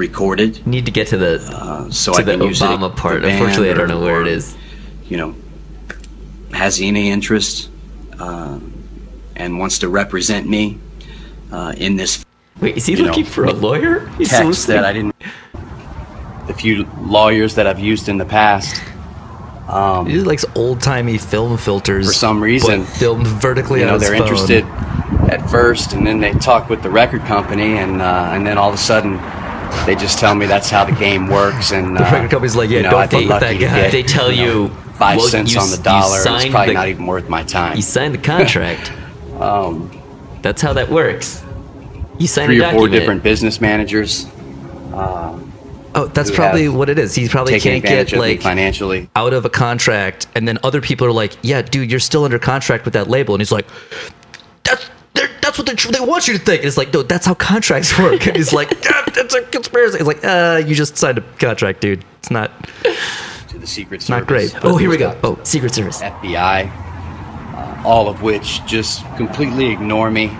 [0.00, 2.64] recorded, Need to get to the uh, so to I the can use it.
[2.64, 3.22] Obama part.
[3.22, 4.56] the Unfortunately, I don't or- know where it or, is.
[5.08, 5.34] You know,
[6.52, 7.68] has he any interest
[8.18, 8.58] uh,
[9.36, 10.78] and wants to represent me
[11.52, 12.24] uh, in this
[12.60, 14.06] Wait, is he looking know, for a lawyer?
[14.18, 14.76] He's text listening.
[14.76, 15.14] that I didn't.
[16.46, 18.82] The few lawyers that I've used in the past,
[19.68, 24.12] um, He likes old timey film filters For some reason, filmed vertically you know, they're
[24.18, 24.22] phone.
[24.22, 24.64] interested
[25.30, 28.68] at first, and then they talk with the record company, and uh, and then all
[28.68, 29.14] of a sudden,
[29.86, 32.70] they just tell me that's how the game works, and The uh, record company's like,
[32.70, 33.80] yeah, you know, don't I'd be fuck with lucky that guy.
[33.82, 36.16] get, They tell you, five well, cents you on the dollar.
[36.18, 37.76] It's probably the- not even worth my time.
[37.76, 38.92] You signed the contract.
[39.40, 39.90] Um,
[40.42, 41.42] That's how that works.
[42.18, 44.26] You signed three a or four different business managers
[45.92, 47.14] Oh, that's probably what it is.
[47.14, 49.08] He probably can't get like financially.
[49.16, 52.38] out of a contract, and then other people are like, "Yeah, dude, you're still under
[52.38, 54.19] contract with that label," and he's like, "That's they're-
[55.50, 57.98] that's what they they want you to think." And it's like, no, that's how contracts
[57.98, 58.26] work.
[58.26, 61.80] And he's like, "Ah, "That's a conspiracy." It's like, "Uh, you just signed a contract,
[61.80, 62.04] dude.
[62.18, 62.50] It's not
[63.48, 64.08] to the Secret Service.
[64.08, 65.18] not great." Oh, here we go.
[65.22, 66.00] Oh, Secret Service.
[66.02, 66.70] FBI,
[67.54, 70.30] uh, all of which just completely ignore me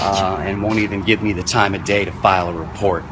[0.00, 3.04] uh, and won't even give me the time of day to file a report.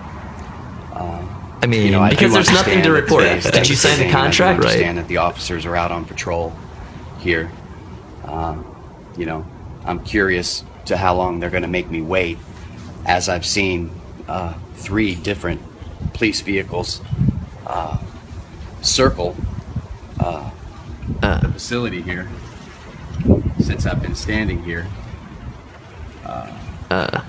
[1.65, 3.23] I mean, You know, I Because there's nothing to report.
[3.23, 4.59] Did you sign the contract?
[4.59, 4.73] I do Right.
[4.73, 6.53] understand that the officers are out on patrol
[7.21, 7.53] here.
[8.27, 8.57] Uh,
[9.17, 9.47] you know,
[9.87, 12.39] I'm curious to how long they're going to make me wait,
[13.07, 13.91] as I've seen
[14.29, 15.61] uh, three different
[16.13, 17.01] police vehicles
[17.67, 17.99] uh,
[18.81, 19.37] circle
[20.21, 20.51] uh,
[21.21, 22.29] the facility here
[23.61, 24.87] since I've been standing here.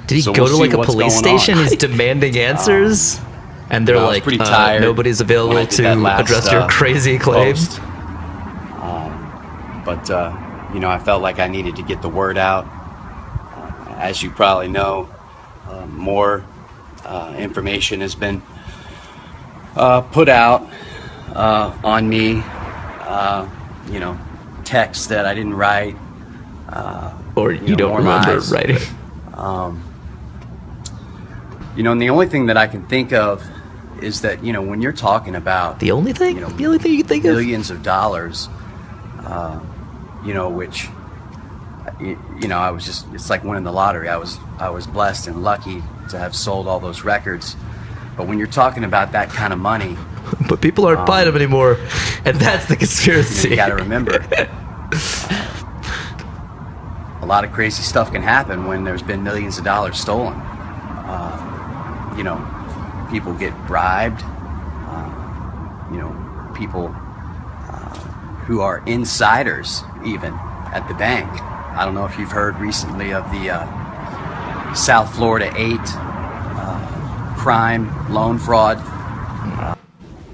[0.07, 1.57] did he so go we'll to like a police station?
[1.57, 3.19] He's demanding answers,
[3.69, 6.67] and they're you know, I was like, uh, "Nobody's available to last, address your uh,
[6.67, 12.09] crazy claims." Um, but uh, you know, I felt like I needed to get the
[12.09, 12.67] word out.
[14.03, 15.09] Uh, as you probably know,
[15.69, 16.43] uh, more
[17.05, 18.41] uh, information has been
[19.75, 20.67] uh, put out
[21.33, 22.41] uh, on me.
[22.43, 23.47] Uh,
[23.89, 24.17] you know,
[24.63, 25.95] texts that I didn't write.
[27.35, 28.51] Or you, you know, don't remember lies.
[28.51, 28.77] writing.
[31.75, 33.43] You know, and the only thing that I can think of
[33.99, 36.77] is that you know when you're talking about The only thing, You know, the only
[36.77, 37.35] thing you can think of.
[37.35, 38.47] millions of dollars,
[39.25, 39.59] uh,
[40.23, 40.87] you know, which,
[41.99, 44.09] you, you know, I was just, it's like winning the lottery.
[44.09, 47.55] I was, I was blessed and lucky to have sold all those records.
[48.15, 49.97] But when you're talking about that kind of money,
[50.49, 51.77] but people aren't buying them anymore,
[52.25, 53.49] and that's the conspiracy.
[53.49, 54.13] you got to remember,
[57.21, 60.33] a lot of crazy stuff can happen when there's been millions of dollars stolen.
[60.33, 62.37] Uh, you know,
[63.11, 64.21] people get bribed.
[64.23, 67.95] Uh, you know, people uh,
[68.45, 70.33] who are insiders, even
[70.73, 71.29] at the bank.
[71.75, 78.13] I don't know if you've heard recently of the uh, South Florida 8 uh, crime
[78.13, 78.77] loan fraud.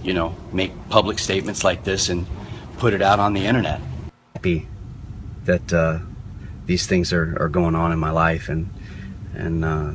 [0.03, 2.25] You know, make public statements like this and
[2.77, 3.81] put it out on the internet.
[4.33, 4.67] Happy
[5.45, 5.99] that uh,
[6.65, 8.69] these things are, are going on in my life, and
[9.33, 9.91] and uh,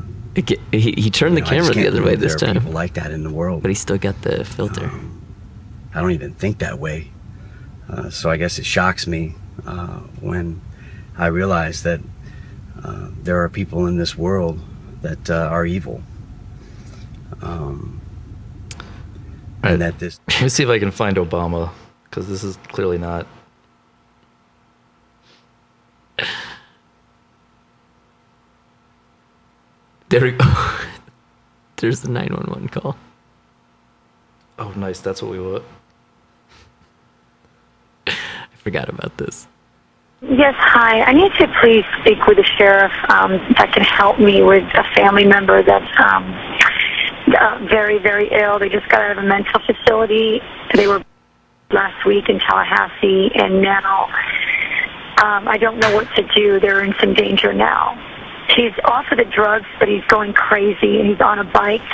[0.72, 2.54] He, he turned you the know, I camera the other way believe this there are
[2.54, 4.90] time, People like that in the world, but he still got the filter.
[5.94, 7.10] I don't even think that way.
[7.88, 9.34] Uh, so I guess it shocks me
[9.66, 10.60] uh, when
[11.16, 12.00] I realize that
[12.82, 14.60] uh, there are people in this world
[15.02, 16.02] that uh, are evil.
[17.42, 18.00] Um,
[19.62, 19.72] Right.
[19.72, 21.70] and that this Let me see if I can find Obama
[22.04, 23.26] because this is clearly not.
[30.08, 30.44] There we go.
[31.76, 32.96] There's the 911 call.
[34.58, 35.00] Oh, nice.
[35.00, 35.64] That's what we want.
[38.06, 38.12] I
[38.56, 39.46] forgot about this.
[40.30, 41.02] Yes, hi.
[41.02, 44.84] I need to please speak with the sheriff um, that can help me with a
[44.96, 46.24] family member that's um,
[47.28, 48.58] uh, very, very ill.
[48.58, 50.40] They just got out of a mental facility.
[50.74, 51.04] They were
[51.70, 54.08] last week in Tallahassee, and now
[55.22, 56.58] um, I don't know what to do.
[56.58, 57.92] They're in some danger now.
[58.56, 61.84] He's off of the drugs, but he's going crazy, and he's on a bike.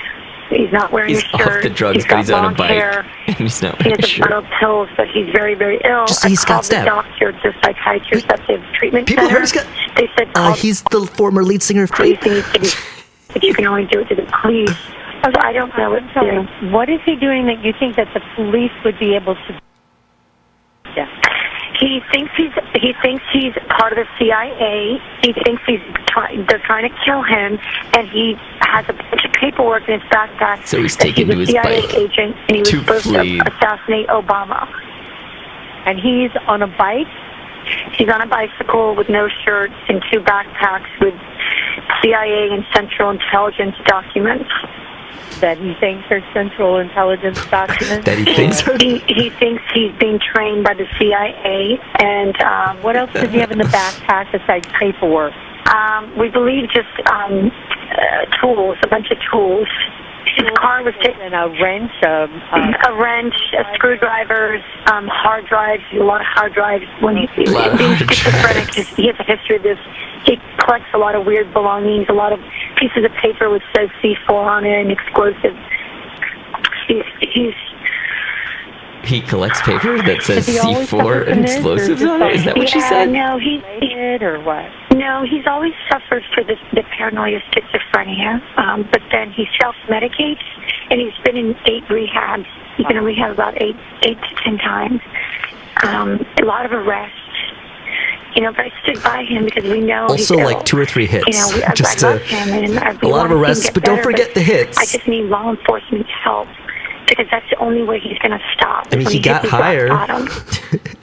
[0.51, 1.47] He's not wearing He's a shirt.
[1.59, 2.71] off the drugs, he's but he's on a bike.
[2.71, 3.07] hair.
[3.29, 4.31] And he's not He wearing a has a shirt.
[4.31, 6.07] lot of pills, but he's very, very ill.
[6.07, 6.87] Just I he's got called the stabbed.
[6.87, 9.35] doctor at the treatment People center.
[9.39, 12.45] heard he's got- They said Uh, he's the former lead singer of police Creed.
[12.53, 12.77] needs
[13.33, 14.77] but you can only do it to the police.
[15.25, 16.21] So I don't know what to
[16.61, 16.69] do.
[16.71, 19.61] What is he doing that you think that the police would be able to?
[20.97, 21.07] Yeah.
[21.81, 25.01] He thinks he's he thinks he's part of the CIA.
[25.23, 27.59] He thinks he's trying they're trying to kill him,
[27.95, 30.67] and he has a bunch of paperwork in his backpack.
[30.67, 33.05] So he's taken he's to a his CIA bike agent, and he was to supposed
[33.05, 33.39] flee.
[33.39, 34.69] to assassinate Obama.
[35.87, 37.09] And he's on a bike.
[37.97, 41.15] He's on a bicycle with no shirt and two backpacks with
[42.03, 44.51] CIA and Central Intelligence documents.
[45.41, 48.05] That he thinks are Central Intelligence documents.
[48.05, 48.77] That he thinks are.
[48.79, 53.39] He, he thinks he's being trained by the CIA, and um, What else does he
[53.39, 55.33] have in the backpack besides paperwork?
[55.71, 57.51] um, we believe just um,
[57.93, 59.69] uh, tools, a bunch of tools.
[60.41, 61.21] His car was taken.
[61.21, 66.27] And a wrench, a, a A wrench, a screwdrivers, um, hard drives, a lot of
[66.27, 66.85] hard drives.
[67.01, 69.79] When he, he's being schizophrenic, he has a history of this.
[70.25, 72.41] He collects a lot of weird belongings, a lot of
[72.77, 75.59] pieces of paper which says C4 on it and explosives.
[76.89, 77.55] He's, he's
[79.05, 82.11] He collects paper that says Does he always C4 and from this, or explosives just
[82.11, 82.35] on it.
[82.35, 83.11] Is that what she yeah, said?
[83.11, 84.71] No, he, he related or what?
[85.01, 90.45] No, he's always suffered for this, the paranoia schizophrenia, um, but then he self-medicates,
[90.91, 92.45] and he's been in eight rehabs.
[92.77, 95.01] He's been in rehab about eight, eight to ten times.
[95.85, 97.17] Um, a lot of arrests.
[98.35, 100.45] You know, but I stood by him because we know he's Also, ill.
[100.45, 101.27] like two or three hits.
[101.27, 103.31] You know, we, just I love to- him, and I, a lot of we want
[103.31, 104.77] to see him arrests, but don't better, forget the hits.
[104.79, 106.47] I just need law enforcement's help
[107.09, 108.87] because that's the only way he's going to stop.
[108.93, 109.89] I mean, when he got higher.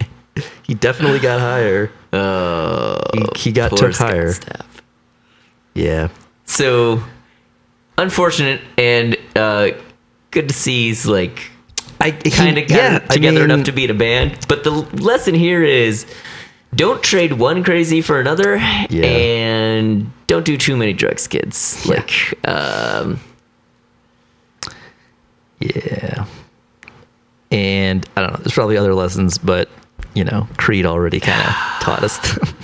[0.67, 1.89] He definitely got higher.
[2.13, 4.33] Oh, He- he got took higher.
[4.33, 4.65] Stapp.
[5.73, 6.09] Yeah.
[6.45, 7.01] So
[7.97, 9.69] unfortunate and uh,
[10.31, 11.39] good to see he's like
[11.99, 14.37] I kind of got yeah, I together mean, enough to be in a band.
[14.47, 16.05] But the lesson here is
[16.75, 21.81] don't trade one crazy for another, and don't do too many drugs, kids.
[21.87, 21.95] Yeah.
[21.95, 23.19] Like, um,
[25.59, 26.25] Yeah.
[27.51, 28.37] And I don't know.
[28.39, 29.69] There's probably other lessons, but
[30.17, 32.55] you know, Creed already kind of taught us them.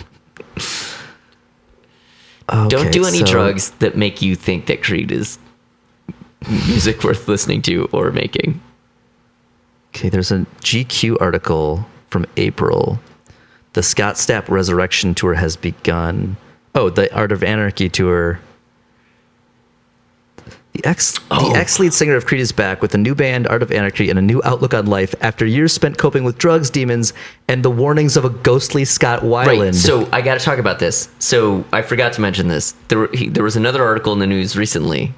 [2.69, 5.37] don't do any so- drugs that make you think that Creed is
[6.49, 8.59] music worth listening to or making.
[9.89, 12.99] Okay, there's a GQ article from April.
[13.73, 16.35] The Scott Stapp Resurrection Tour has begun.
[16.73, 18.39] Oh, the Art of Anarchy tour.
[20.73, 21.51] The ex Oh.
[21.53, 24.09] the ex lead singer of Creed is back with a new band, Art of Anarchy,
[24.09, 27.13] and a new outlook on life after years spent coping with drugs, demons,
[27.47, 29.59] and the warnings of a ghostly Scott Weiland.
[29.59, 29.75] Right.
[29.75, 31.09] So I got to talk about this.
[31.19, 32.73] So I forgot to mention this.
[32.87, 35.13] There, he, there was another article in the news recently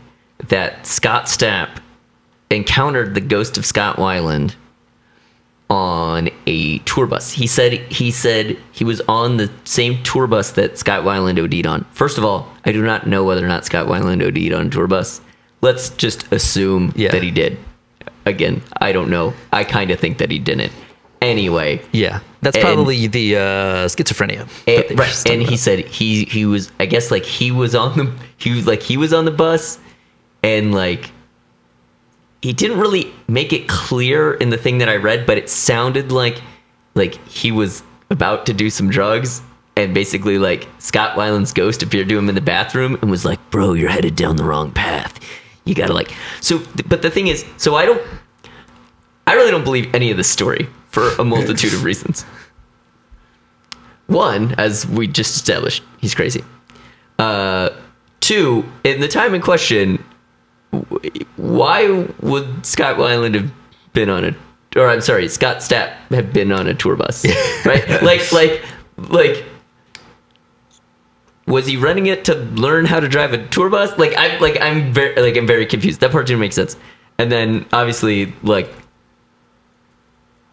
[0.49, 1.77] that Scott Stapp
[2.51, 4.55] encountered the ghost of Scott Weiland
[5.69, 7.31] on a tour bus.
[7.31, 11.65] He said he said he was on the same tour bus that Scott Weiland OD'd
[11.65, 11.85] on.
[11.91, 14.69] First of all, I do not know whether or not Scott Weiland OD'd on a
[14.69, 15.21] tour bus.
[15.61, 17.11] Let's just assume Yeah.
[17.11, 17.57] that he did.
[18.25, 19.33] Again, I don't know.
[19.53, 20.71] I kind of think that he didn't.
[21.21, 23.39] Anyway, yeah, that's And- probably the uh,
[23.87, 24.41] schizophrenia.
[24.41, 27.51] and, that they were right, and he said he he was I guess like he
[27.51, 29.79] was on the he was like he was on the bus
[30.43, 31.09] and like
[32.41, 36.11] he didn't really make it clear in the thing that I read, but it sounded
[36.11, 36.41] like
[36.93, 37.81] like he was
[38.11, 39.41] about to do some drugs
[39.75, 43.39] and basically like Scott Weiland's ghost appeared to him in the bathroom and was like,
[43.49, 45.19] "Bro, you're headed down the wrong path.
[45.65, 48.01] You got to like." So but the thing is, so I don't
[49.27, 52.25] I really don't believe any of this story for a multitude of reasons.
[54.07, 56.43] one, as we just established, he's crazy.
[57.17, 57.69] Uh,
[58.19, 60.03] two, in the time in question,
[61.37, 63.51] why would Scott Weiland have
[63.93, 64.35] been on a,
[64.79, 67.25] or I'm sorry, Scott Stapp have been on a tour bus,
[67.65, 67.87] right?
[68.03, 68.63] like, like,
[68.97, 69.45] like,
[71.47, 73.97] was he running it to learn how to drive a tour bus?
[73.97, 75.99] Like, I'm like, I'm very, like, I'm very confused.
[76.01, 76.75] That part didn't make sense.
[77.17, 78.69] And then obviously, like,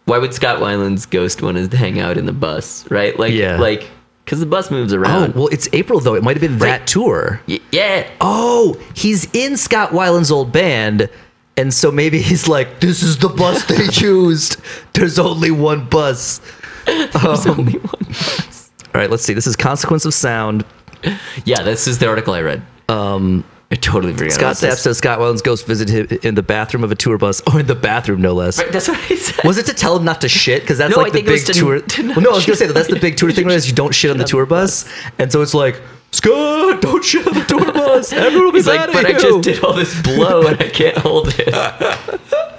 [0.04, 3.18] why would Scott Weiland's ghost want to hang out in the bus, right?
[3.18, 3.58] Like, Yeah.
[3.58, 3.88] like,
[4.24, 5.32] because the bus moves around.
[5.34, 6.14] Oh, well, it's April though.
[6.14, 7.40] It might have been that tour.
[7.48, 8.08] Y- yeah.
[8.20, 11.08] Oh, he's in Scott Weiland's old band.
[11.56, 14.56] And so maybe he's like, this is the bus they used.
[14.94, 16.40] There's only one bus.
[16.86, 17.14] There's
[17.46, 18.70] Um, only one bus.
[18.94, 19.34] All right, let's see.
[19.34, 20.64] This is Consequence of Sound.
[21.44, 22.62] Yeah, this is the article I read.
[22.88, 24.32] Um, I totally forgot.
[24.34, 27.40] Scott Stapp says Scott Weiland's ghost visited him in the bathroom of a tour bus,
[27.52, 28.58] or in the bathroom, no less.
[28.58, 29.44] Right, that's what I said.
[29.46, 30.60] Was it to tell him not to shit?
[30.62, 31.80] Because that's No, I like the it was big to- tour.
[31.80, 33.46] to well, no, I was gonna say that that's the big tour thing.
[33.46, 34.84] Where is you don't shit on the tour bus,
[35.18, 35.80] and so it's like
[36.10, 38.12] Scott, don't shit on the tour bus.
[38.12, 40.68] Everyone will be He's mad like, but I just did all this blow and I
[40.68, 41.48] can't hold it.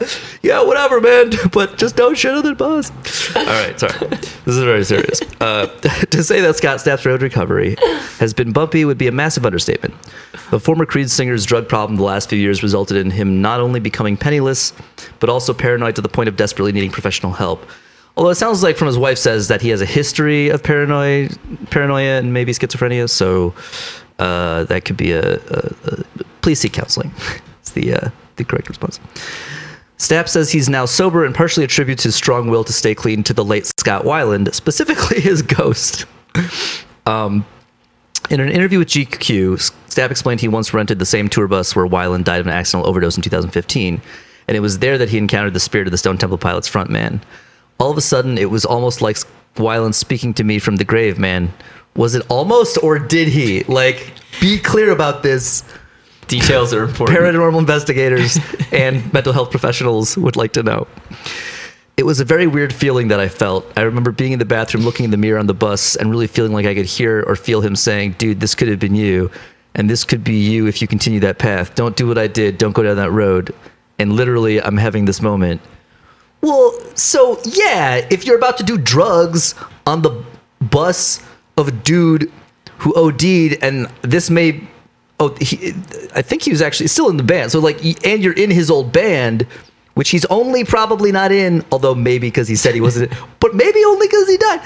[0.43, 1.31] yeah, whatever, man.
[1.51, 2.91] But just don't shit on the bus.
[3.35, 4.07] All right, sorry.
[4.09, 5.21] This is very serious.
[5.39, 5.67] Uh,
[6.09, 7.75] to say that Scott Stapp's road recovery
[8.19, 9.93] has been bumpy would be a massive understatement.
[10.51, 13.79] The former Creed singer's drug problem the last few years resulted in him not only
[13.79, 14.73] becoming penniless,
[15.19, 17.65] but also paranoid to the point of desperately needing professional help.
[18.17, 21.29] Although it sounds like from his wife says that he has a history of paranoia,
[21.71, 23.55] paranoia and maybe schizophrenia, so
[24.19, 26.03] uh, that could be a, a, a
[26.41, 27.11] please seek counseling.
[27.61, 28.99] It's the uh, the correct response.
[29.97, 33.33] Stapp says he's now sober and partially attributes his strong will to stay clean to
[33.33, 36.05] the late Scott Weiland, specifically his ghost.
[37.05, 37.45] Um,
[38.29, 41.87] in an interview with GQ, Stapp explained he once rented the same tour bus where
[41.87, 44.01] Weiland died of an accidental overdose in 2015,
[44.47, 47.21] and it was there that he encountered the spirit of the Stone Temple Pilots frontman.
[47.79, 49.17] All of a sudden, it was almost like
[49.55, 51.53] Weiland speaking to me from the grave, man.
[51.95, 53.63] Was it almost, or did he?
[53.65, 55.63] Like, be clear about this.
[56.41, 57.17] Details are important.
[57.17, 58.37] Paranormal investigators
[58.71, 60.87] and mental health professionals would like to know.
[61.95, 63.71] It was a very weird feeling that I felt.
[63.77, 66.27] I remember being in the bathroom, looking in the mirror on the bus, and really
[66.27, 69.29] feeling like I could hear or feel him saying, Dude, this could have been you.
[69.75, 71.75] And this could be you if you continue that path.
[71.75, 72.57] Don't do what I did.
[72.57, 73.53] Don't go down that road.
[73.99, 75.61] And literally, I'm having this moment.
[76.41, 79.55] Well, so yeah, if you're about to do drugs
[79.87, 80.23] on the
[80.59, 81.23] bus
[81.57, 82.31] of a dude
[82.79, 84.67] who OD'd, and this may,
[85.23, 85.73] oh, he,
[86.15, 87.51] I think he was actually still in the band.
[87.51, 89.47] So like, and you're in his old band,
[89.95, 93.83] which he's only probably not in, although maybe because he said he wasn't, but maybe
[93.85, 94.61] only because he died.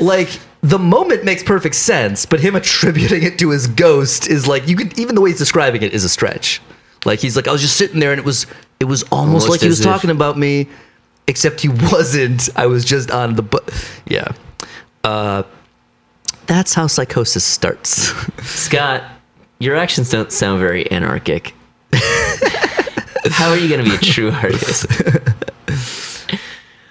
[0.00, 4.66] Like the moment makes perfect sense, but him attributing it to his ghost is like
[4.68, 6.60] you could even the way he's describing it is a stretch.
[7.04, 8.46] Like he's like, I was just sitting there and it was
[8.80, 10.68] it was almost, Almost like he was if- talking about me,
[11.26, 12.48] except he wasn't.
[12.56, 13.58] I was just on the bu-
[14.06, 14.28] yeah.
[15.04, 15.42] Uh,
[16.46, 18.12] that's how psychosis starts.
[18.42, 19.02] Scott,
[19.58, 21.54] your actions don't sound very anarchic.
[23.30, 24.86] How are you going to be a true artist?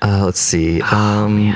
[0.03, 0.81] Uh, let's see.
[0.81, 1.55] Oh, um,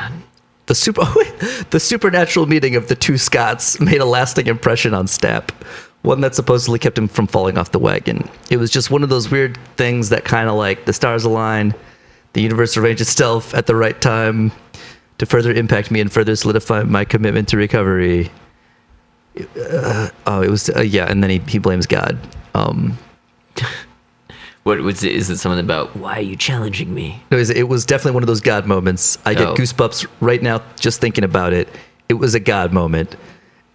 [0.68, 1.04] the super
[1.70, 5.52] the supernatural meeting of the two Scots made a lasting impression on Stapp.
[6.04, 8.30] One that supposedly kept him from falling off the wagon.
[8.50, 11.76] It was just one of those weird things that kind of like the stars aligned,
[12.34, 14.54] the universe arranged itself at the right time
[15.18, 18.32] to further impact me and further solidify my commitment to recovery.
[19.60, 22.18] Uh, oh, it was uh, yeah, and then he, he blames God.
[22.56, 22.98] Um,
[24.64, 25.14] What was it?
[25.14, 27.24] Is it something about why are you challenging me?
[27.32, 29.18] It was, it was definitely one of those God moments.
[29.26, 29.56] I get Oh.
[29.56, 31.70] goosebumps right now just thinking about it.
[32.10, 33.16] It was a God moment.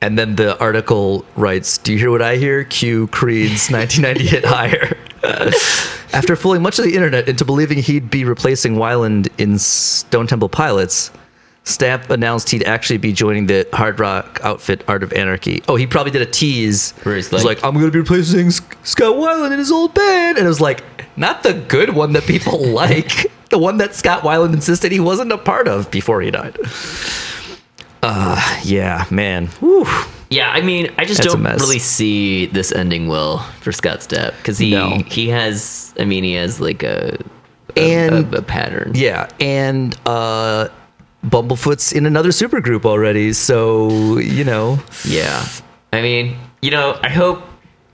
[0.03, 2.65] And then the article writes, Do you hear what I hear?
[2.65, 4.95] Q Creed's 1990 hit higher.
[6.13, 10.51] After fooling much of the internet into believing he'd be replacing Weiland in Stone Temple
[10.51, 11.11] Pilots,
[11.65, 15.63] Stapp announced he'd actually be joining the hard rock outfit Art of Anarchy.
[15.69, 18.51] Oh, he probably did a tease Where he's like- like, I'm going to be replacing
[18.51, 20.39] Scott Weiland in his old band.
[20.39, 20.83] And it was like,
[21.17, 25.31] not the good one that people like, the one that Scott Weiland insisted he wasn't
[25.31, 26.57] a part of before he died.
[28.03, 29.47] Uh, yeah, man.
[29.61, 29.87] Whew.
[30.31, 34.35] Yeah, I mean, I just That's don't really see this ending well for Scott Stapp
[34.39, 34.97] because he No.
[35.07, 35.95] he has.
[36.01, 37.19] I mean, he has like a
[37.77, 38.93] a, And- a, a pattern.
[38.95, 40.69] Yeah, and uh,
[41.25, 44.79] Bumblefoot's in another supergroup already, so, you know.
[45.05, 45.45] Yeah.
[45.93, 47.43] I mean, you know, I hope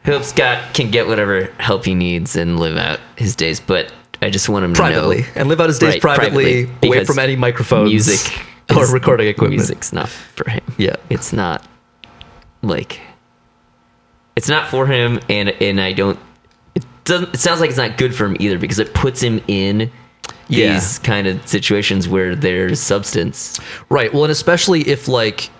[0.05, 4.31] hope Scott can get whatever help he needs and live out his days, but I
[4.31, 5.23] just want him Privately.
[5.23, 8.45] to know And live out his days Right, privately, away from any microphones music
[8.77, 9.59] or recording equipment.
[9.59, 10.63] Music's not for him.
[10.79, 10.97] Yeah.
[11.11, 11.67] It's not
[12.63, 13.01] like
[14.37, 16.19] it's not for him and and I don't
[16.75, 19.41] it doesn't it sounds like it's not good for him either because it puts him
[19.49, 19.91] in
[20.49, 20.75] Yeah.
[20.75, 23.61] these kind of situations where there's substance.
[23.91, 24.13] Right.
[24.13, 25.51] Well, and especially if like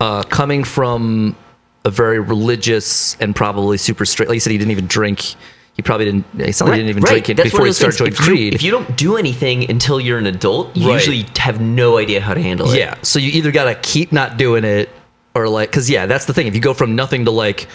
[0.00, 1.36] uh, coming from
[1.84, 4.28] a very religious and probably super straight.
[4.28, 5.34] Like you said, he didn't even drink.
[5.76, 6.24] He probably didn't.
[6.38, 8.18] It's not like he didn't even drink it That's before he started things.
[8.18, 10.94] joining If you, if you don't do anything until you're an adult, you Right.
[10.94, 12.78] usually have no idea how to handle it.
[12.78, 12.94] yeah.
[13.02, 14.88] So you either gotta keep not doing it,
[15.34, 16.46] or like, because yeah, that's the thing.
[16.46, 17.66] If you go from nothing to like,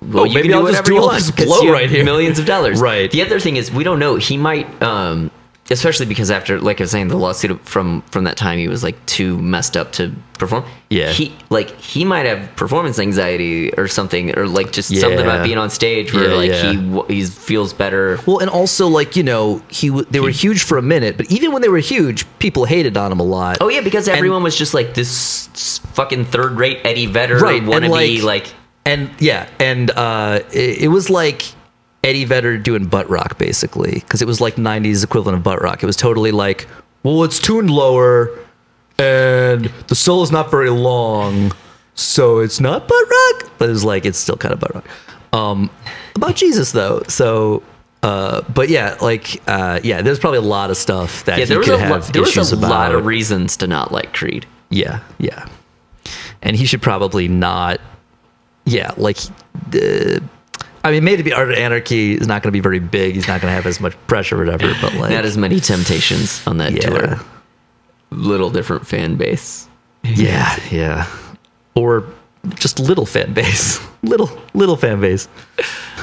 [0.00, 2.04] Well, oh, you maybe can I'll just do all this 'cause blow right here.
[2.04, 2.80] millions of dollars.
[2.90, 3.10] Right.
[3.10, 4.14] The other thing is we don't know.
[4.16, 5.30] He might, um,
[5.70, 8.82] especially because after, like I was saying, the lawsuit from from that time, he was
[8.82, 10.64] like too messed up to perform.
[10.90, 11.10] Yeah.
[11.12, 15.58] He like he might have performance anxiety or something, or like just something about being
[15.58, 16.72] on stage where Yeah, like yeah.
[17.08, 18.18] he he feels better.
[18.26, 21.52] Well, and also like you know he they were huge for a minute, but even
[21.52, 23.58] when they were huge, people hated on him a lot.
[23.60, 27.62] Oh yeah, because And- everyone was just like this fucking third rate Eddie Vedder Right,
[27.62, 28.22] and, wannabe.
[28.22, 28.54] like- like
[28.84, 31.44] and yeah, and uh, it, it was like
[32.04, 35.82] Eddie Vedder doing butt rock basically, because it was like '90s equivalent of butt rock.
[35.82, 36.66] It was totally like,
[37.02, 38.30] well, it's tuned lower,
[38.98, 41.52] and the solo's not very long,
[41.94, 43.50] so it's not butt rock.
[43.58, 44.88] But it's like it's still kind of butt rock.
[45.32, 45.70] Um,
[46.16, 47.62] about Jesus though, so.
[48.04, 51.48] Uh, but yeah, like uh, yeah, there's probably a lot of stuff that yeah, he
[51.50, 52.68] there was could a have lot, there was a about.
[52.68, 54.44] lot of reasons to not like Creed.
[54.70, 55.48] Yeah, yeah.
[56.42, 57.80] And he should probably not.
[58.64, 59.18] Yeah, like.
[59.72, 60.18] Uh,
[60.84, 63.14] I mean, maybe Art of Anarchy is not going to be very big.
[63.14, 64.72] He's not going to have as much pressure, or whatever.
[64.80, 66.92] But like, Not as many temptations on that tour.
[67.00, 67.14] Yeah.
[67.16, 67.20] tour.
[68.10, 69.68] Little different fan base.
[70.02, 71.06] yeah, yeah,
[71.76, 72.04] or
[72.56, 75.28] just little fan base, little little fan base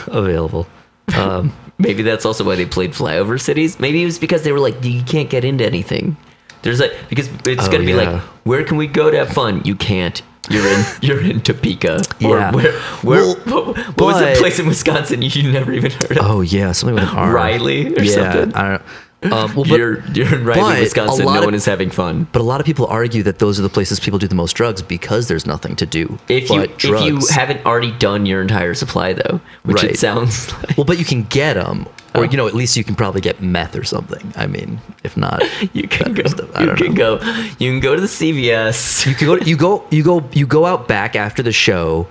[0.08, 0.68] available.
[1.16, 3.80] Um, Maybe that's also why they played flyover cities.
[3.80, 6.18] Maybe it was because they were like, you can't get into anything.
[6.62, 8.12] There's like because it's Oh, gonna be yeah.
[8.12, 9.62] like, where can we go to have fun?
[9.66, 10.22] You can't.
[10.50, 10.86] You're in.
[11.02, 12.02] You're in Topeka.
[12.24, 12.52] Or where?
[12.52, 12.74] Where?
[13.04, 16.18] Well, what, what was the place in Wisconsin you never even heard of?
[16.20, 17.34] oh yeah, something with an R.
[17.34, 18.54] Riley or yeah, something?
[18.56, 18.82] I don't.
[19.22, 21.26] Um, well, but, you're you're in but Riley, a Wisconsin.
[21.26, 22.26] No of- one is having fun.
[22.32, 24.54] but a lot of people argue that those are the places people do the most
[24.54, 26.18] drugs because there's nothing to do.
[26.30, 29.92] If you but if you haven't already done your entire supply though, which Right.
[29.92, 30.78] it sounds like.
[30.78, 32.22] Well, but you can get them, Oh.
[32.22, 34.32] or you know, at least you can probably get meth or something.
[34.38, 35.44] I mean, if not,
[35.74, 36.24] You can go.
[36.24, 36.50] stuff.
[36.62, 37.18] You can know.
[37.18, 37.44] go.
[37.60, 39.06] You can go to the CVS.
[39.06, 39.36] You can go.
[39.36, 39.84] You go.
[39.92, 40.24] You go.
[40.32, 42.08] You go out back after the show.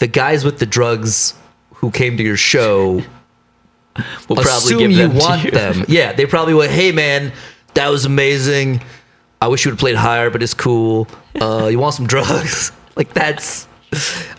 [0.00, 1.34] The guys with the drugs
[1.74, 3.02] who came to your show
[4.28, 5.50] We'll probably assume give you them to want you.
[5.50, 5.84] them.
[5.88, 6.72] Yeah, they probably went.
[6.72, 7.32] Hey, man,
[7.74, 8.82] that was amazing.
[9.40, 11.08] I wish you would have played higher, but it's cool.
[11.40, 12.72] Uh, you want some drugs?
[12.96, 13.66] like that's.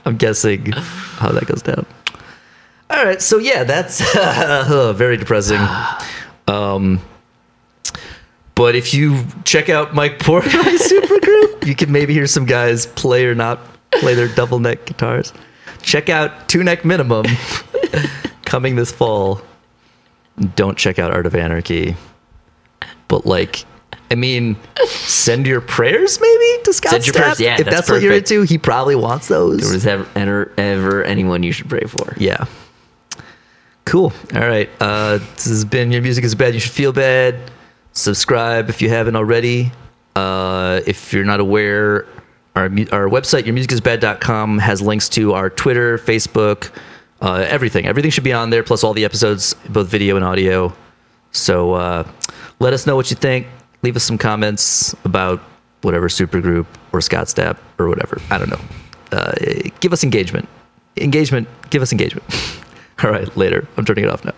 [0.06, 1.86] I'm guessing how that goes down.
[2.90, 4.02] All right, so yeah, that's
[4.98, 5.60] very depressing.
[6.48, 7.00] Um,
[8.56, 13.26] but if you check out Mike Portnoy Supergroup, you can maybe hear some guys play
[13.26, 13.60] or not
[13.92, 15.34] play their double neck guitars.
[15.82, 17.26] Check out Two Neck Minimum
[18.54, 19.42] coming this fall.
[20.54, 21.96] Don't check out Art of Anarchy.
[23.08, 23.66] But like,
[24.12, 27.18] I mean, send your prayers maybe to Scott Send your Stapp.
[27.18, 29.62] prayers, yeah, if that's that's, what you're into, he probably wants those.
[29.62, 32.14] There was ever, ever, ever anyone you should pray for.
[32.18, 32.46] Yeah.
[33.86, 34.14] Cool.
[34.36, 34.70] All right.
[34.80, 36.54] Uh, this has been Your Music is Bad.
[36.54, 37.50] You should feel bad.
[37.94, 39.72] Subscribe if you haven't already.
[40.16, 42.06] Uh, if you're not aware,
[42.56, 46.70] our, our website, yourmusicisbad.com, has links to our Twitter, Facebook,
[47.24, 47.88] uh, everything.
[47.88, 50.74] Everything should be on there, plus all the episodes, both video and audio.
[51.32, 52.08] So uh,
[52.60, 53.48] let us know what you think.
[53.82, 55.40] Leave us some comments about
[55.82, 58.22] whatever supergroup or Scott Stapp or whatever.
[58.30, 58.60] I don't know.
[59.12, 59.34] Uh,
[59.80, 60.48] give us engagement.
[60.98, 61.48] Engagement.
[61.70, 62.26] Give us engagement.
[63.04, 63.68] All right, later.
[63.78, 64.34] I'm turning it off now.